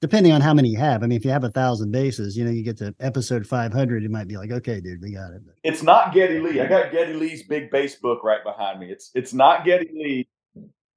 depending 0.00 0.32
on 0.32 0.40
how 0.40 0.52
many 0.52 0.68
you 0.70 0.78
have. 0.78 1.04
I 1.04 1.06
mean, 1.06 1.16
if 1.16 1.24
you 1.24 1.30
have 1.30 1.44
a 1.44 1.50
thousand 1.50 1.92
basses, 1.92 2.36
you 2.36 2.44
know, 2.44 2.50
you 2.50 2.64
get 2.64 2.76
to 2.78 2.92
episode 2.98 3.46
500, 3.46 4.02
it 4.02 4.10
might 4.10 4.26
be 4.26 4.36
like, 4.36 4.50
okay, 4.50 4.80
dude, 4.80 5.00
we 5.00 5.12
got 5.12 5.30
it. 5.30 5.42
It's 5.62 5.84
not 5.84 6.12
Geddy 6.12 6.40
Lee. 6.40 6.60
I 6.60 6.66
got 6.66 6.90
Geddy 6.90 7.12
Lee's 7.12 7.44
big 7.44 7.70
bass 7.70 7.94
book 7.94 8.24
right 8.24 8.42
behind 8.42 8.80
me. 8.80 8.90
It's 8.90 9.12
it's 9.14 9.32
not 9.32 9.64
Geddy 9.64 9.90
Lee, 9.94 10.28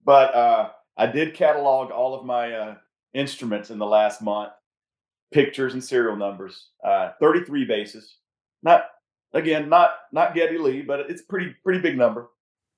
but 0.04 0.34
uh, 0.34 0.70
I 0.98 1.06
did 1.06 1.36
catalog 1.36 1.92
all 1.92 2.16
of 2.16 2.26
my 2.26 2.52
uh, 2.52 2.76
instruments 3.14 3.70
in 3.70 3.78
the 3.78 3.86
last 3.86 4.24
month, 4.24 4.54
pictures 5.32 5.76
and 5.76 5.84
serial 5.84 6.16
numbers. 6.16 6.70
Uh, 6.84 7.12
33 7.20 7.66
basses. 7.66 8.18
Not 8.64 8.86
again, 9.34 9.70
not 9.70 9.92
not 10.12 10.34
Geddy 10.36 10.58
Lee, 10.58 10.82
but 10.82 11.02
it's 11.10 11.22
pretty 11.22 11.54
pretty 11.64 11.80
big 11.80 11.98
number. 11.98 12.30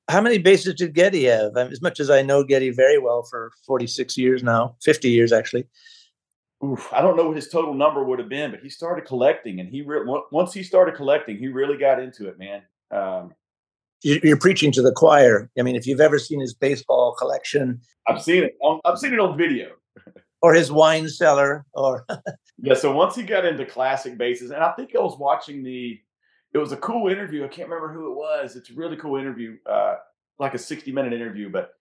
How 0.09 0.21
many 0.21 0.37
basses 0.37 0.75
did 0.75 0.93
Geddy 0.93 1.23
have? 1.25 1.55
As 1.55 1.81
much 1.81 1.99
as 1.99 2.09
I 2.09 2.21
know 2.21 2.43
Geddy 2.43 2.71
very 2.71 2.97
well 2.97 3.23
for 3.23 3.51
46 3.65 4.17
years 4.17 4.43
now, 4.43 4.75
50 4.83 5.09
years 5.09 5.31
actually. 5.31 5.65
Oof, 6.63 6.89
I 6.93 7.01
don't 7.01 7.15
know 7.17 7.27
what 7.27 7.35
his 7.35 7.49
total 7.49 7.73
number 7.73 8.03
would 8.03 8.19
have 8.19 8.29
been, 8.29 8.51
but 8.51 8.61
he 8.61 8.69
started 8.69 9.05
collecting, 9.05 9.59
and 9.59 9.69
he 9.69 9.81
re- 9.81 10.05
once 10.31 10.53
he 10.53 10.63
started 10.63 10.95
collecting, 10.95 11.37
he 11.37 11.47
really 11.49 11.77
got 11.77 12.01
into 12.01 12.27
it, 12.29 12.37
man. 12.39 12.61
Um, 12.91 13.33
You- 14.01 14.19
You're 14.23 14.37
preaching 14.39 14.71
to 14.73 14.81
the 14.81 14.91
choir. 14.93 15.49
I 15.57 15.61
mean, 15.61 15.75
if 15.75 15.85
you've 15.87 15.99
ever 16.01 16.19
seen 16.19 16.39
his 16.41 16.53
baseball 16.53 17.15
collection 17.17 17.81
I've 18.07 18.21
seen 18.21 18.43
it. 18.43 18.57
On, 18.61 18.79
I've 18.85 18.97
seen 18.99 19.13
it 19.13 19.19
on 19.19 19.37
video. 19.37 19.71
or 20.41 20.53
his 20.53 20.69
wine 20.71 21.07
cellar, 21.09 21.65
or 21.73 22.05
Yeah. 22.61 22.73
So 22.75 22.91
once 22.93 23.15
he 23.15 23.23
got 23.23 23.45
into 23.45 23.65
classic 23.65 24.17
basses, 24.17 24.51
and 24.51 24.61
I 24.63 24.71
think 24.73 24.95
I 24.95 24.99
was 24.99 25.17
watching 25.17 25.63
the, 25.63 25.99
it 26.53 26.57
was 26.57 26.71
a 26.71 26.77
cool 26.77 27.09
interview. 27.09 27.43
I 27.43 27.47
can't 27.47 27.67
remember 27.67 27.93
who 27.93 28.11
it 28.11 28.15
was. 28.15 28.55
It's 28.55 28.69
a 28.69 28.73
really 28.73 28.95
cool 28.97 29.17
interview, 29.17 29.57
uh, 29.65 29.95
like 30.39 30.53
a 30.53 30.59
60 30.59 30.91
minute 30.91 31.13
interview. 31.13 31.49
But 31.49 31.73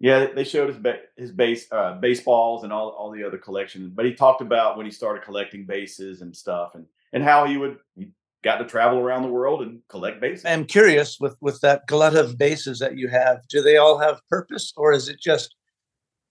yeah, 0.00 0.26
they 0.34 0.44
showed 0.44 0.68
his 0.68 0.78
ba- 0.78 1.02
his 1.16 1.30
base 1.30 1.70
uh, 1.70 1.98
baseballs 2.00 2.64
and 2.64 2.72
all 2.72 2.90
all 2.90 3.10
the 3.10 3.22
other 3.22 3.38
collections. 3.38 3.90
But 3.94 4.06
he 4.06 4.14
talked 4.14 4.40
about 4.40 4.76
when 4.76 4.86
he 4.86 4.92
started 4.92 5.22
collecting 5.22 5.66
basses 5.66 6.22
and 6.22 6.34
stuff, 6.34 6.74
and 6.74 6.86
and 7.12 7.22
how 7.22 7.44
he 7.46 7.56
would 7.56 7.78
he 7.96 8.08
got 8.42 8.58
to 8.58 8.66
travel 8.66 8.98
around 8.98 9.22
the 9.22 9.28
world 9.28 9.62
and 9.62 9.80
collect 9.88 10.20
basses. 10.20 10.44
I'm 10.44 10.64
curious 10.64 11.18
with 11.20 11.36
with 11.40 11.60
that 11.60 11.86
glut 11.86 12.16
of 12.16 12.38
basses 12.38 12.78
that 12.80 12.96
you 12.96 13.08
have. 13.08 13.46
Do 13.48 13.62
they 13.62 13.76
all 13.76 13.98
have 13.98 14.20
purpose, 14.28 14.72
or 14.76 14.92
is 14.92 15.08
it 15.08 15.20
just 15.20 15.54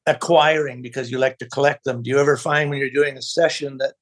acquiring 0.06 0.82
because 0.82 1.10
you 1.10 1.18
like 1.18 1.38
to 1.38 1.48
collect 1.48 1.86
them? 1.86 2.04
Do 2.04 2.10
you 2.10 2.20
ever 2.20 2.38
find 2.38 2.70
when 2.70 2.80
you're 2.80 2.90
doing 2.90 3.18
a 3.18 3.22
session 3.22 3.78
that 3.78 3.94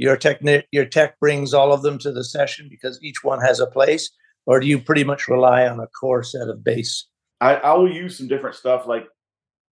your 0.00 0.16
techni- 0.16 0.64
your 0.72 0.86
tech 0.86 1.20
brings 1.20 1.52
all 1.52 1.74
of 1.74 1.82
them 1.82 1.98
to 1.98 2.10
the 2.10 2.24
session 2.24 2.68
because 2.70 2.98
each 3.02 3.22
one 3.22 3.38
has 3.42 3.60
a 3.60 3.66
place, 3.66 4.10
or 4.46 4.58
do 4.58 4.66
you 4.66 4.80
pretty 4.80 5.04
much 5.04 5.28
rely 5.28 5.66
on 5.66 5.78
a 5.78 5.86
core 5.88 6.22
set 6.22 6.48
of 6.48 6.64
bass? 6.64 7.06
I, 7.42 7.56
I 7.56 7.74
will 7.74 7.92
use 7.92 8.16
some 8.16 8.26
different 8.26 8.56
stuff. 8.56 8.86
Like 8.86 9.06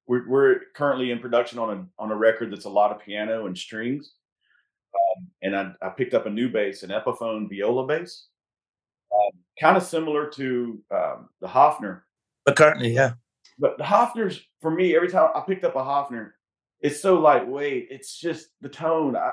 we're 0.07 0.29
we're 0.29 0.61
currently 0.77 1.13
in 1.13 1.19
production 1.19 1.59
on 1.59 1.71
a 1.71 2.03
on 2.03 2.13
a 2.13 2.17
record 2.17 2.53
that's 2.53 2.67
a 2.67 2.71
lot 2.71 2.91
of 2.91 3.01
piano 3.01 3.47
and 3.47 3.57
strings. 3.57 4.13
Um, 4.95 5.27
and 5.43 5.57
I, 5.57 5.73
I 5.81 5.89
picked 5.89 6.13
up 6.13 6.27
a 6.27 6.31
new 6.31 6.51
bass, 6.51 6.83
an 6.83 6.91
Epiphone 6.91 7.49
viola 7.49 7.87
bass, 7.87 8.27
um, 9.15 9.31
kind 9.59 9.79
of 9.79 9.83
similar 9.83 10.29
to 10.31 10.83
um, 10.95 11.31
the 11.41 11.49
Hofner. 11.49 12.03
McCartney, 12.47 12.93
yeah. 12.93 13.13
But 13.59 13.79
the 13.79 13.85
Hofner's 13.85 14.41
for 14.61 14.71
me, 14.71 14.95
every 14.95 15.09
time 15.09 15.31
I 15.35 15.41
picked 15.41 15.65
up 15.65 15.77
a 15.77 15.81
Hofner, 15.81 16.33
it's 16.81 17.01
so 17.01 17.19
lightweight. 17.19 17.89
It's 17.91 18.21
just 18.21 18.49
the 18.61 18.69
tone. 18.69 19.17
I, 19.17 19.31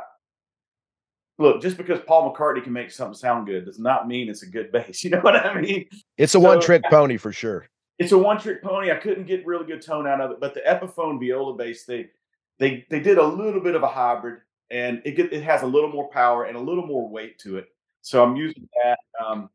look, 1.37 1.61
just 1.61 1.77
because 1.77 1.99
Paul 2.07 2.33
McCartney 2.33 2.63
can 2.63 2.73
make 2.73 2.91
something 2.91 3.15
sound 3.15 3.45
good 3.47 3.65
does 3.65 3.79
not 3.79 4.07
mean 4.07 4.29
it's 4.29 4.43
a 4.43 4.49
good 4.49 4.71
bass. 4.73 5.03
You 5.03 5.11
know 5.11 5.19
what 5.19 5.35
I 5.35 5.59
mean? 5.59 5.85
It's 6.17 6.33
a 6.35 6.39
So- 6.39 6.47
one 6.47 6.61
trick 6.61 6.83
pony 6.89 7.17
for 7.17 7.31
sure. 7.31 7.67
it's 7.99 8.11
a 8.11 8.17
one 8.17 8.39
trick 8.39 8.61
pony. 8.63 8.91
I 8.91 8.95
couldn't 8.95 9.25
get 9.27 9.45
really 9.45 9.65
good 9.65 9.81
tone 9.81 10.07
out 10.07 10.21
of 10.21 10.31
it, 10.31 10.39
but 10.39 10.53
the 10.53 10.61
Epiphone 10.61 11.19
viola 11.19 11.55
bass, 11.55 11.85
they 11.85 12.07
they 12.59 12.85
they 12.89 12.99
did 12.99 13.17
a 13.17 13.23
little 13.25 13.61
bit 13.61 13.75
of 13.75 13.83
a 13.83 13.87
hybrid, 13.87 14.39
and 14.71 15.01
it 15.05 15.11
get, 15.11 15.31
it 15.33 15.43
has 15.43 15.61
a 15.63 15.67
little 15.67 15.89
more 15.89 16.09
power 16.09 16.45
and 16.45 16.55
a 16.57 16.59
little 16.59 16.85
more 16.85 17.07
weight 17.09 17.37
to 17.39 17.57
it. 17.57 17.67
So 18.01 18.23
I'm 18.23 18.35
using 18.35 18.67
that. 18.83 18.99
Um, 19.25 19.49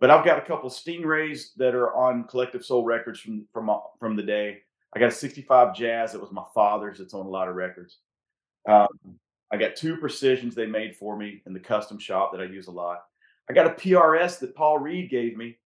but 0.00 0.10
I've 0.10 0.24
got 0.24 0.38
a 0.38 0.40
couple 0.40 0.70
Stingrays 0.70 1.54
that 1.58 1.74
are 1.74 1.94
on 1.94 2.24
Collective 2.24 2.64
Soul 2.64 2.84
Records 2.84 3.20
from 3.20 3.46
from 3.52 3.68
uh, 3.70 3.76
from 3.98 4.16
the 4.16 4.22
day. 4.22 4.58
I 4.94 4.98
got 4.98 5.08
a 5.10 5.12
65 5.12 5.76
Jazz 5.76 6.12
that 6.12 6.20
was 6.20 6.32
my 6.32 6.42
father's. 6.54 6.98
It's 6.98 7.14
on 7.14 7.24
a 7.24 7.28
lot 7.28 7.46
of 7.48 7.54
records. 7.54 7.98
Um, 8.68 8.88
I 9.52 9.56
got 9.56 9.76
two 9.76 9.96
Precisions 9.96 10.54
they 10.54 10.66
made 10.66 10.96
for 10.96 11.16
me 11.16 11.42
in 11.46 11.52
the 11.52 11.60
custom 11.60 11.98
shop 11.98 12.32
that 12.32 12.40
I 12.40 12.44
use 12.44 12.68
a 12.68 12.72
lot. 12.72 13.00
I 13.48 13.52
got 13.52 13.66
a 13.66 13.70
PRS 13.70 14.38
that 14.38 14.54
Paul 14.54 14.78
Reed 14.78 15.10
gave 15.10 15.36
me 15.36 15.56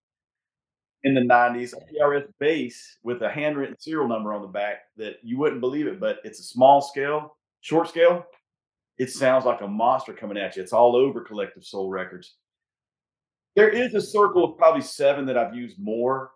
in 1.03 1.15
the 1.15 1.21
90s, 1.21 1.75
a 1.75 1.93
PRS 1.93 2.27
bass 2.41 2.99
with 3.03 3.21
a 3.23 3.29
handwritten 3.29 3.79
serial 3.79 4.09
number 4.09 4.33
on 4.33 4.41
the 4.41 4.49
back 4.49 4.85
that 4.97 5.17
you 5.23 5.39
wouldn't 5.39 5.61
believe 5.61 5.87
it, 5.87 6.01
but 6.01 6.19
it's 6.25 6.41
a 6.41 6.45
small 6.45 6.81
scale, 6.81 7.37
short 7.61 7.89
scale. 7.89 8.25
It 8.97 9.11
sounds 9.11 9.45
like 9.45 9.61
a 9.61 9.69
monster 9.69 10.15
coming 10.15 10.39
at 10.39 10.57
you. 10.57 10.63
It's 10.63 10.73
all 10.73 10.97
over 10.97 11.21
Collective 11.21 11.65
Soul 11.65 11.91
Records. 11.91 12.37
There 13.55 13.69
is 13.69 13.95
a 13.95 14.01
circle 14.01 14.45
of 14.45 14.57
probably 14.57 14.81
seven 14.81 15.27
that 15.27 15.37
I've 15.37 15.55
used 15.55 15.79
more, 15.79 16.31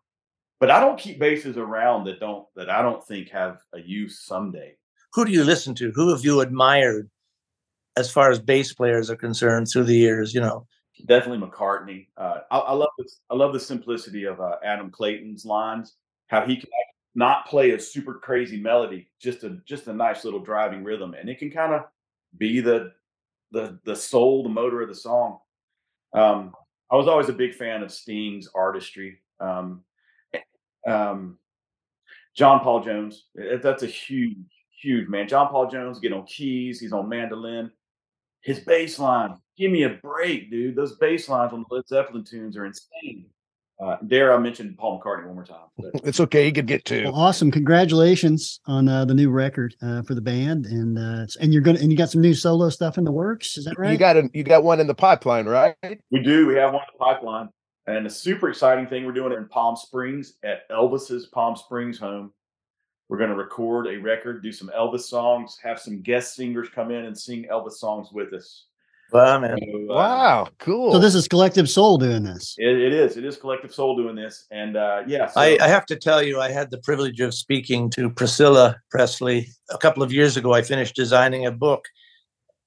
but 0.60 0.70
I 0.70 0.80
don't 0.80 0.98
keep 0.98 1.18
basses 1.18 1.56
around 1.56 2.04
that 2.04 2.20
don't 2.20 2.46
that 2.56 2.68
I 2.68 2.82
don't 2.82 3.04
think 3.06 3.30
have 3.30 3.60
a 3.74 3.80
use 3.80 4.24
someday. 4.24 4.76
Who 5.14 5.24
do 5.24 5.32
you 5.32 5.44
listen 5.44 5.74
to? 5.76 5.90
Who 5.94 6.10
have 6.10 6.24
you 6.24 6.40
admired 6.40 7.08
as 7.98 8.10
far 8.10 8.30
as 8.30 8.38
bass 8.38 8.72
players 8.72 9.10
are 9.10 9.16
concerned 9.16 9.68
through 9.70 9.84
the 9.84 9.96
years? 9.96 10.32
You 10.32 10.40
know, 10.40 10.66
Definitely 11.06 11.46
McCartney. 11.46 12.08
Uh, 12.16 12.40
I, 12.50 12.58
I 12.58 12.72
love 12.72 12.90
this. 12.98 13.20
I 13.30 13.34
love 13.34 13.52
the 13.52 13.60
simplicity 13.60 14.24
of 14.24 14.40
uh, 14.40 14.56
Adam 14.64 14.90
Clayton's 14.90 15.44
lines. 15.44 15.94
How 16.26 16.44
he 16.44 16.56
can 16.56 16.68
not 17.14 17.46
play 17.46 17.70
a 17.70 17.80
super 17.80 18.14
crazy 18.14 18.60
melody, 18.60 19.08
just 19.20 19.44
a 19.44 19.58
just 19.64 19.86
a 19.86 19.92
nice 19.92 20.24
little 20.24 20.40
driving 20.40 20.84
rhythm, 20.84 21.14
and 21.14 21.28
it 21.28 21.38
can 21.38 21.50
kind 21.50 21.72
of 21.72 21.82
be 22.36 22.60
the 22.60 22.92
the 23.52 23.78
the 23.84 23.94
soul, 23.94 24.42
the 24.42 24.48
motor 24.48 24.82
of 24.82 24.88
the 24.88 24.94
song. 24.94 25.38
Um, 26.12 26.52
I 26.90 26.96
was 26.96 27.06
always 27.06 27.28
a 27.28 27.34
big 27.34 27.54
fan 27.54 27.82
of 27.82 27.92
Sting's 27.92 28.48
artistry. 28.54 29.18
Um, 29.40 29.82
eh, 30.32 30.40
um, 30.90 31.38
John 32.34 32.60
Paul 32.60 32.82
Jones, 32.82 33.26
eh, 33.38 33.56
that's 33.62 33.82
a 33.82 33.86
huge, 33.86 34.36
huge 34.80 35.08
man. 35.08 35.28
John 35.28 35.48
Paul 35.48 35.70
Jones, 35.70 35.98
get 35.98 36.12
on 36.12 36.26
keys, 36.26 36.80
he's 36.80 36.92
on 36.92 37.08
mandolin. 37.08 37.70
His 38.42 38.60
bass 38.60 38.98
line, 38.98 39.36
give 39.56 39.70
me 39.70 39.82
a 39.82 39.90
break, 40.02 40.50
dude. 40.50 40.76
Those 40.76 40.96
bass 40.96 41.28
lines 41.28 41.52
on 41.52 41.64
the 41.68 41.74
Led 41.74 41.88
Zeppelin 41.88 42.24
tunes 42.24 42.56
are 42.56 42.66
insane. 42.66 43.26
Uh, 43.80 43.96
dare 44.08 44.34
I 44.34 44.38
mention 44.38 44.74
Paul 44.76 45.00
McCartney 45.00 45.26
one 45.26 45.36
more 45.36 45.44
time? 45.44 45.68
But 45.76 45.92
It's 46.04 46.18
okay. 46.18 46.44
He 46.44 46.52
could 46.52 46.66
get 46.66 46.84
two. 46.84 47.04
Well, 47.04 47.14
awesome! 47.14 47.50
Congratulations 47.50 48.60
on 48.66 48.88
uh, 48.88 49.04
the 49.04 49.14
new 49.14 49.30
record 49.30 49.76
uh, 49.82 50.02
for 50.02 50.16
the 50.16 50.20
band, 50.20 50.66
and 50.66 50.98
uh, 50.98 51.26
and 51.40 51.52
you're 51.52 51.62
gonna 51.62 51.78
and 51.78 51.92
you 51.92 51.96
got 51.96 52.10
some 52.10 52.20
new 52.20 52.34
solo 52.34 52.70
stuff 52.70 52.98
in 52.98 53.04
the 53.04 53.12
works. 53.12 53.56
Is 53.56 53.66
that 53.66 53.78
right? 53.78 53.92
You 53.92 53.98
got 53.98 54.16
a, 54.16 54.28
you 54.34 54.42
got 54.42 54.64
one 54.64 54.80
in 54.80 54.88
the 54.88 54.94
pipeline, 54.94 55.46
right? 55.46 55.76
we 56.10 56.22
do. 56.22 56.46
We 56.48 56.54
have 56.54 56.72
one 56.72 56.82
in 56.82 56.98
the 56.98 57.04
pipeline. 57.04 57.50
And 57.86 58.06
a 58.06 58.10
super 58.10 58.50
exciting 58.50 58.86
thing 58.86 59.06
we're 59.06 59.12
doing 59.12 59.32
it 59.32 59.36
in 59.36 59.48
Palm 59.48 59.74
Springs 59.74 60.34
at 60.44 60.68
Elvis's 60.70 61.26
Palm 61.26 61.56
Springs 61.56 61.98
home. 61.98 62.34
We're 63.08 63.18
going 63.18 63.30
to 63.30 63.36
record 63.36 63.86
a 63.86 63.96
record, 63.96 64.42
do 64.42 64.52
some 64.52 64.70
Elvis 64.76 65.00
songs, 65.02 65.58
have 65.62 65.78
some 65.78 66.02
guest 66.02 66.34
singers 66.34 66.68
come 66.74 66.90
in 66.90 67.06
and 67.06 67.16
sing 67.16 67.46
Elvis 67.50 67.72
songs 67.72 68.08
with 68.12 68.34
us. 68.34 68.66
wow, 69.12 69.40
man. 69.40 69.56
So, 69.58 69.92
uh, 69.92 69.94
Wow, 69.94 70.48
cool. 70.58 70.92
so 70.92 70.98
this 70.98 71.14
is 71.14 71.26
Collective 71.26 71.70
Soul 71.70 71.96
doing 71.96 72.22
this. 72.22 72.54
It, 72.58 72.76
it 72.78 72.92
is. 72.92 73.16
It 73.16 73.24
is 73.24 73.38
Collective 73.38 73.72
Soul 73.74 73.96
doing 73.96 74.14
this. 74.14 74.44
And 74.50 74.76
uh, 74.76 75.04
yeah, 75.06 75.26
so, 75.26 75.40
I, 75.40 75.56
I 75.60 75.68
have 75.68 75.86
to 75.86 75.96
tell 75.96 76.22
you, 76.22 76.40
I 76.40 76.50
had 76.50 76.70
the 76.70 76.78
privilege 76.78 77.20
of 77.20 77.32
speaking 77.32 77.88
to 77.90 78.10
Priscilla 78.10 78.76
Presley 78.90 79.48
a 79.70 79.78
couple 79.78 80.02
of 80.02 80.12
years 80.12 80.36
ago. 80.36 80.52
I 80.52 80.60
finished 80.60 80.94
designing 80.94 81.46
a 81.46 81.50
book 81.52 81.86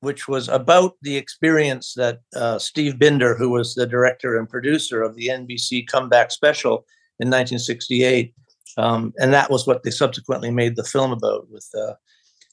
which 0.01 0.27
was 0.27 0.49
about 0.49 0.95
the 1.03 1.15
experience 1.15 1.93
that 1.93 2.21
uh, 2.35 2.57
Steve 2.57 2.97
Binder, 2.97 3.35
who 3.35 3.51
was 3.51 3.75
the 3.75 3.85
director 3.85 4.37
and 4.39 4.49
producer 4.49 5.03
of 5.03 5.15
the 5.15 5.27
NBC 5.27 5.87
Comeback 5.87 6.31
Special 6.31 6.87
in 7.19 7.29
1968, 7.29 8.33
um, 8.77 9.13
and 9.19 9.33
that 9.33 9.49
was 9.49 9.67
what 9.67 9.83
they 9.83 9.91
subsequently 9.91 10.51
made 10.51 10.75
the 10.75 10.83
film 10.83 11.11
about 11.11 11.49
with 11.49 11.67
uh, 11.77 11.93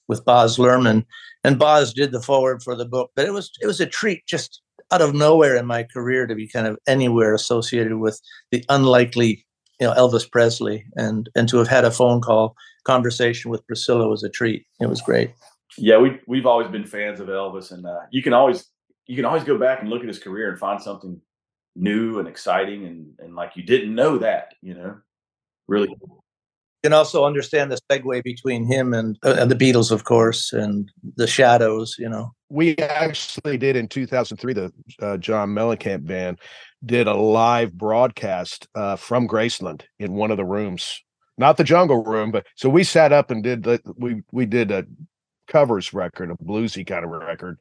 with 0.09 0.25
Baz 0.25 0.57
Luhrmann. 0.57 1.05
and 1.45 1.59
Baz 1.59 1.93
did 1.93 2.13
the 2.13 2.23
forward 2.23 2.63
for 2.63 2.75
the 2.75 2.87
book. 2.87 3.11
But 3.15 3.27
it 3.27 3.33
was 3.33 3.51
it 3.61 3.67
was 3.67 3.81
a 3.81 3.87
treat 3.87 4.27
just 4.27 4.63
out 4.91 5.03
of 5.03 5.15
nowhere 5.15 5.57
in 5.57 5.67
my 5.67 5.83
career 5.83 6.27
to 6.27 6.35
be 6.35 6.49
kind 6.49 6.67
of 6.67 6.79
anywhere 6.87 7.35
associated 7.35 7.97
with 7.99 8.21
the 8.51 8.65
unlikely, 8.69 9.45
you 9.81 9.87
know, 9.87 9.93
Elvis 9.95 10.31
Presley, 10.31 10.85
and 10.97 11.29
and 11.37 11.49
to 11.49 11.59
have 11.59 11.69
had 11.69 11.85
a 11.85 11.91
phone 11.91 12.21
call 12.21 12.57
conversation 12.85 13.51
with 13.51 13.67
Priscilla 13.67 14.09
was 14.09 14.25
a 14.25 14.31
treat. 14.31 14.65
It 14.81 14.89
was 14.89 15.01
great. 15.01 15.33
Yeah, 15.77 15.99
we 15.99 16.19
we've 16.27 16.47
always 16.47 16.69
been 16.69 16.85
fans 16.85 17.21
of 17.21 17.29
Elvis, 17.29 17.71
and 17.71 17.87
uh, 17.87 18.01
you 18.11 18.23
can 18.23 18.33
always 18.33 18.67
you 19.07 19.17
can 19.17 19.25
always 19.25 19.45
go 19.45 19.59
back 19.59 19.81
and 19.81 19.91
look 19.91 20.03
at 20.03 20.09
his 20.09 20.19
career 20.19 20.51
and 20.51 20.59
find 20.59 20.81
something 20.81 21.21
new 21.77 22.19
and 22.19 22.27
exciting, 22.27 22.87
and 22.87 23.15
and 23.19 23.35
like 23.35 23.53
you 23.57 23.63
didn't 23.63 23.95
know 23.95 24.19
that, 24.19 24.55
you 24.63 24.75
know, 24.75 24.97
really. 25.69 25.89
Cool. 25.89 26.25
You 26.83 26.91
can 26.91 26.93
also 26.93 27.25
understand 27.25 27.73
the 27.73 27.79
segue 27.91 28.23
between 28.23 28.65
him 28.65 28.95
and 28.95 29.19
uh, 29.25 29.35
and 29.39 29.51
the 29.51 29.57
Beatles, 29.57 29.91
of 29.91 30.05
course, 30.05 30.53
and 30.53 30.91
the 31.17 31.27
Shadows. 31.27 31.97
You 31.99 32.09
know, 32.09 32.33
we 32.49 32.77
actually 32.79 33.59
did 33.59 33.75
in 33.75 33.89
2003 33.89 34.53
the 34.53 34.73
uh, 35.03 35.17
John 35.17 35.51
Mellencamp 35.51 36.07
band 36.07 36.39
did 36.85 37.09
a 37.09 37.15
live 37.15 37.73
broadcast 37.73 38.69
uh, 38.77 38.95
from 38.95 39.27
Graceland 39.27 39.83
in 39.99 40.13
one 40.13 40.31
of 40.31 40.37
the 40.37 40.45
rooms, 40.45 41.03
not 41.37 41.57
the 41.57 41.65
Jungle 41.65 42.05
Room, 42.05 42.31
but 42.31 42.47
so 42.55 42.69
we 42.69 42.85
sat 42.85 43.13
up 43.13 43.33
and 43.33 43.43
did 43.43 43.65
the 43.65 43.81
we 43.97 44.23
we 44.31 44.47
did 44.47 44.71
a 44.71 44.85
covers 45.49 45.93
record, 45.93 46.31
a 46.31 46.35
bluesy 46.35 46.87
kind 46.87 47.05
of 47.05 47.11
record, 47.11 47.59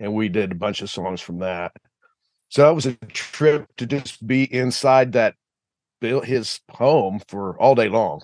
and 0.00 0.12
we 0.12 0.28
did 0.28 0.50
a 0.50 0.56
bunch 0.56 0.82
of 0.82 0.90
songs 0.90 1.20
from 1.20 1.38
that. 1.38 1.72
So 2.48 2.68
it 2.68 2.74
was 2.74 2.86
a 2.86 2.94
trip 2.94 3.66
to 3.76 3.86
just 3.86 4.26
be 4.26 4.52
inside 4.52 5.12
that 5.12 5.36
his 6.00 6.60
home 6.70 7.20
for 7.28 7.60
all 7.60 7.74
day 7.74 7.88
long. 7.88 8.22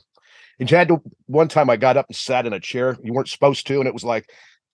And 0.59 0.71
you 0.71 0.77
had 0.77 0.89
to 0.89 1.03
one 1.27 1.49
time 1.49 1.69
I 1.69 1.77
got 1.77 1.97
up 1.97 2.07
and 2.09 2.17
sat 2.17 2.47
in 2.47 2.53
a 2.53 2.61
chair. 2.61 2.97
You 3.03 3.13
weren't 3.13 3.29
supposed 3.29 3.67
to, 3.67 3.79
and 3.79 3.87
it 3.87 3.95
was 3.95 4.05
like, 4.05 4.29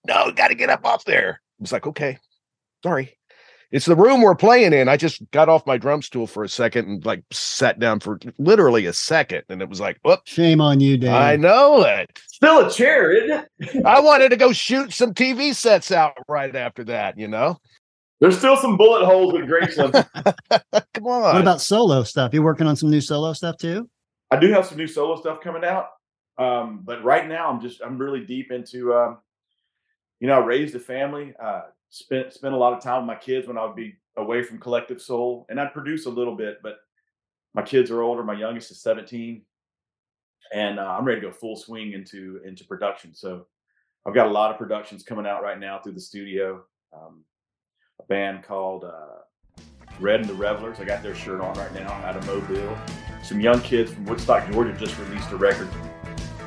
no, 0.07 0.31
got 0.31 0.47
to 0.49 0.55
get 0.55 0.69
up 0.69 0.85
off 0.85 1.05
there. 1.05 1.41
It 1.59 1.61
was 1.61 1.71
like, 1.71 1.87
okay, 1.87 2.17
sorry. 2.83 3.17
It's 3.71 3.87
the 3.87 3.95
room 3.95 4.21
we're 4.21 4.35
playing 4.35 4.71
in. 4.71 4.87
I 4.87 4.97
just 4.97 5.19
got 5.31 5.49
off 5.49 5.65
my 5.65 5.77
drum 5.77 6.03
stool 6.03 6.27
for 6.27 6.43
a 6.43 6.49
second 6.49 6.87
and 6.87 7.05
like 7.05 7.23
sat 7.31 7.79
down 7.79 7.99
for 8.01 8.19
literally 8.37 8.85
a 8.85 8.93
second, 8.93 9.43
and 9.49 9.63
it 9.63 9.69
was 9.69 9.79
like, 9.79 9.97
whoop. 10.03 10.19
Shame 10.25 10.61
on 10.61 10.79
you, 10.79 10.95
Dane. 10.95 11.11
I 11.11 11.35
know 11.37 11.81
it. 11.81 12.07
Still 12.27 12.67
a 12.67 12.69
chair, 12.69 13.11
isn't 13.11 13.47
it? 13.59 13.85
I 13.85 13.99
wanted 13.99 14.29
to 14.29 14.37
go 14.37 14.53
shoot 14.53 14.93
some 14.93 15.15
TV 15.15 15.55
sets 15.55 15.91
out 15.91 16.13
right 16.27 16.55
after 16.55 16.83
that, 16.83 17.17
you 17.17 17.27
know? 17.27 17.57
There's 18.23 18.37
still 18.37 18.55
some 18.55 18.77
bullet 18.77 19.03
holes 19.03 19.35
in 19.35 19.47
Graceland. 19.47 19.91
Come 20.93 21.07
on. 21.07 21.23
What 21.23 21.41
about 21.41 21.59
solo 21.59 22.03
stuff? 22.03 22.33
You 22.33 22.41
working 22.41 22.67
on 22.67 22.77
some 22.77 22.89
new 22.89 23.01
solo 23.01 23.33
stuff 23.33 23.57
too? 23.57 23.89
I 24.31 24.37
do 24.37 24.49
have 24.53 24.65
some 24.65 24.77
new 24.77 24.87
solo 24.87 25.19
stuff 25.19 25.41
coming 25.41 25.65
out. 25.65 25.87
Um, 26.37 26.83
but 26.85 27.03
right 27.03 27.27
now 27.27 27.49
I'm 27.49 27.59
just 27.59 27.81
I'm 27.81 27.97
really 27.97 28.21
deep 28.21 28.49
into 28.49 28.93
um, 28.93 29.17
you 30.21 30.27
know, 30.27 30.35
I 30.35 30.45
raised 30.45 30.73
a 30.73 30.79
family, 30.79 31.33
uh, 31.37 31.63
spent 31.89 32.31
spent 32.31 32.53
a 32.53 32.57
lot 32.57 32.71
of 32.71 32.81
time 32.81 33.01
with 33.01 33.07
my 33.07 33.21
kids 33.21 33.45
when 33.45 33.57
I 33.57 33.65
would 33.65 33.75
be 33.75 33.95
away 34.15 34.41
from 34.41 34.57
Collective 34.57 35.01
Soul, 35.01 35.45
and 35.49 35.59
I'd 35.59 35.73
produce 35.73 36.05
a 36.05 36.09
little 36.09 36.37
bit, 36.37 36.59
but 36.63 36.77
my 37.53 37.61
kids 37.61 37.91
are 37.91 38.01
older. 38.01 38.23
My 38.23 38.39
youngest 38.39 38.71
is 38.71 38.81
17, 38.81 39.41
and 40.53 40.79
uh, 40.79 40.95
I'm 40.97 41.03
ready 41.03 41.19
to 41.19 41.27
go 41.27 41.33
full 41.33 41.57
swing 41.57 41.91
into 41.91 42.39
into 42.45 42.63
production. 42.63 43.13
So 43.13 43.47
I've 44.07 44.15
got 44.15 44.27
a 44.27 44.31
lot 44.31 44.49
of 44.49 44.57
productions 44.57 45.03
coming 45.03 45.25
out 45.25 45.43
right 45.43 45.59
now 45.59 45.81
through 45.83 45.95
the 45.95 45.99
studio. 45.99 46.63
Um, 46.93 47.25
a 47.99 48.03
band 48.03 48.43
called 48.43 48.83
uh, 48.83 49.61
Red 49.99 50.21
and 50.21 50.29
the 50.29 50.33
Revelers. 50.33 50.79
I 50.79 50.85
got 50.85 51.03
their 51.03 51.15
shirt 51.15 51.41
on 51.41 51.53
right 51.55 51.73
now 51.73 51.91
out 51.91 52.15
of 52.15 52.25
Mobile 52.25 52.77
some 53.23 53.39
young 53.39 53.61
kids 53.61 53.93
from 53.93 54.05
Woodstock, 54.05 54.51
Georgia 54.51 54.73
just 54.77 54.97
released 54.99 55.31
a 55.31 55.37
record. 55.37 55.69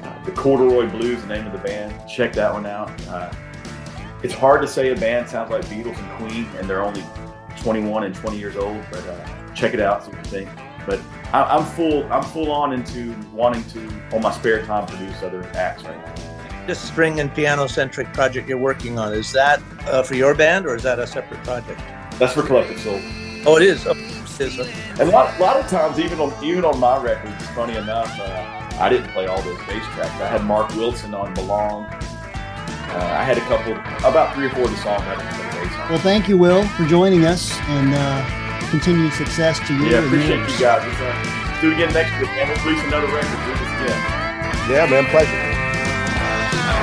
Uh, 0.03 0.25
the 0.25 0.33
Corduroy 0.33 0.89
Blues, 0.91 1.21
the 1.23 1.27
name 1.27 1.47
of 1.47 1.53
the 1.53 1.59
band. 1.59 2.09
Check 2.09 2.35
that 2.35 2.53
one 2.53 2.67
out. 2.67 2.91
Uh, 3.09 3.33
it's 4.23 4.35
hard 4.35 4.61
to 4.61 4.69
say 4.69 4.91
a 4.91 4.97
band 4.97 5.29
sounds 5.29 5.51
like 5.51 5.65
Beatles 5.67 5.99
and 5.99 6.19
Queen, 6.19 6.47
and 6.59 6.69
they're 6.69 6.85
only 6.85 7.03
21 7.59 8.05
and 8.05 8.15
20 8.15 8.39
years 8.39 8.57
old. 8.57 8.81
But 8.91 9.07
uh, 9.07 9.55
check 9.55 9.73
it 9.73 9.81
out, 9.81 10.05
see 10.05 10.11
what 10.11 10.25
you 10.27 10.31
think. 10.31 10.51
But 10.87 11.01
I, 11.33 11.57
am 11.57 11.65
full. 11.65 12.05
I'm 12.13 12.23
full 12.23 12.53
on 12.53 12.73
into 12.73 13.17
wanting 13.33 13.65
to, 13.71 14.15
on 14.15 14.23
my 14.23 14.31
spare 14.31 14.65
time, 14.65 14.87
produce 14.87 15.23
other 15.23 15.45
acts 15.55 15.83
right 15.83 15.97
now. 15.97 16.36
This 16.67 16.81
string 16.81 17.21
and 17.21 17.33
piano 17.33 17.69
centric 17.69 18.13
project 18.13 18.49
you're 18.49 18.59
working 18.59 18.99
on 18.99 19.15
is 19.15 19.31
that 19.33 19.63
uh, 19.87 20.03
for 20.03 20.17
your 20.17 20.35
band, 20.35 20.67
or 20.67 20.75
is 20.75 20.83
that 20.83 20.99
a 20.99 21.07
separate 21.07 21.43
project? 21.45 21.81
That's 22.19 22.33
for 22.33 22.43
Collective 22.43 22.81
Soul. 22.81 23.01
Oh, 23.47 23.57
it 23.57 23.63
is. 23.63 23.87
Oh. 23.87 23.95
And 24.39 25.01
a 25.01 25.05
lot, 25.07 25.39
a 25.39 25.43
lot 25.43 25.57
of 25.57 25.67
times, 25.71 25.99
even 25.99 26.21
on 26.21 26.45
even 26.45 26.65
on 26.65 26.79
my 26.79 27.01
records, 27.03 27.43
funny 27.55 27.75
enough, 27.77 28.11
uh, 28.21 28.77
I 28.79 28.91
didn't 28.91 29.09
play 29.13 29.27
all 29.27 29.41
those 29.41 29.57
bass 29.61 29.83
tracks. 29.95 30.13
I 30.21 30.29
had 30.29 30.45
Mark 30.45 30.69
Wilson 30.77 31.15
on 31.15 31.33
Belong. 31.33 31.85
Uh, 31.85 33.17
I 33.19 33.25
had 33.25 33.39
a 33.39 33.41
couple, 33.43 33.73
about 34.07 34.35
three 34.35 34.47
or 34.47 34.51
four 34.51 34.65
of 34.65 34.73
the 34.73 34.77
songs 34.77 35.03
I 35.03 35.17
didn't 35.17 35.33
play 35.33 35.65
bass 35.65 35.79
on. 35.79 35.89
Well, 35.89 36.01
thank 36.01 36.29
you, 36.29 36.37
Will, 36.37 36.67
for 36.77 36.85
joining 36.85 37.25
us, 37.25 37.51
and 37.69 37.95
uh, 37.95 38.69
continued 38.69 39.15
success 39.15 39.59
to 39.69 39.75
you. 39.75 39.87
Yeah, 39.87 40.05
appreciate 40.05 40.41
you 40.41 40.59
guys. 40.61 40.85
Let's, 40.85 41.01
uh, 41.01 41.61
do 41.63 41.71
it 41.71 41.75
again 41.75 41.95
next 41.95 42.13
week, 42.21 42.29
and 42.37 42.51
we'll 42.51 42.67
release 42.67 42.85
another 42.85 43.07
record. 43.07 43.39
Do 43.47 43.53
this 43.53 43.73
again. 43.81 44.69
Yeah, 44.69 44.87
man, 44.91 45.07
pleasure. 45.07 45.56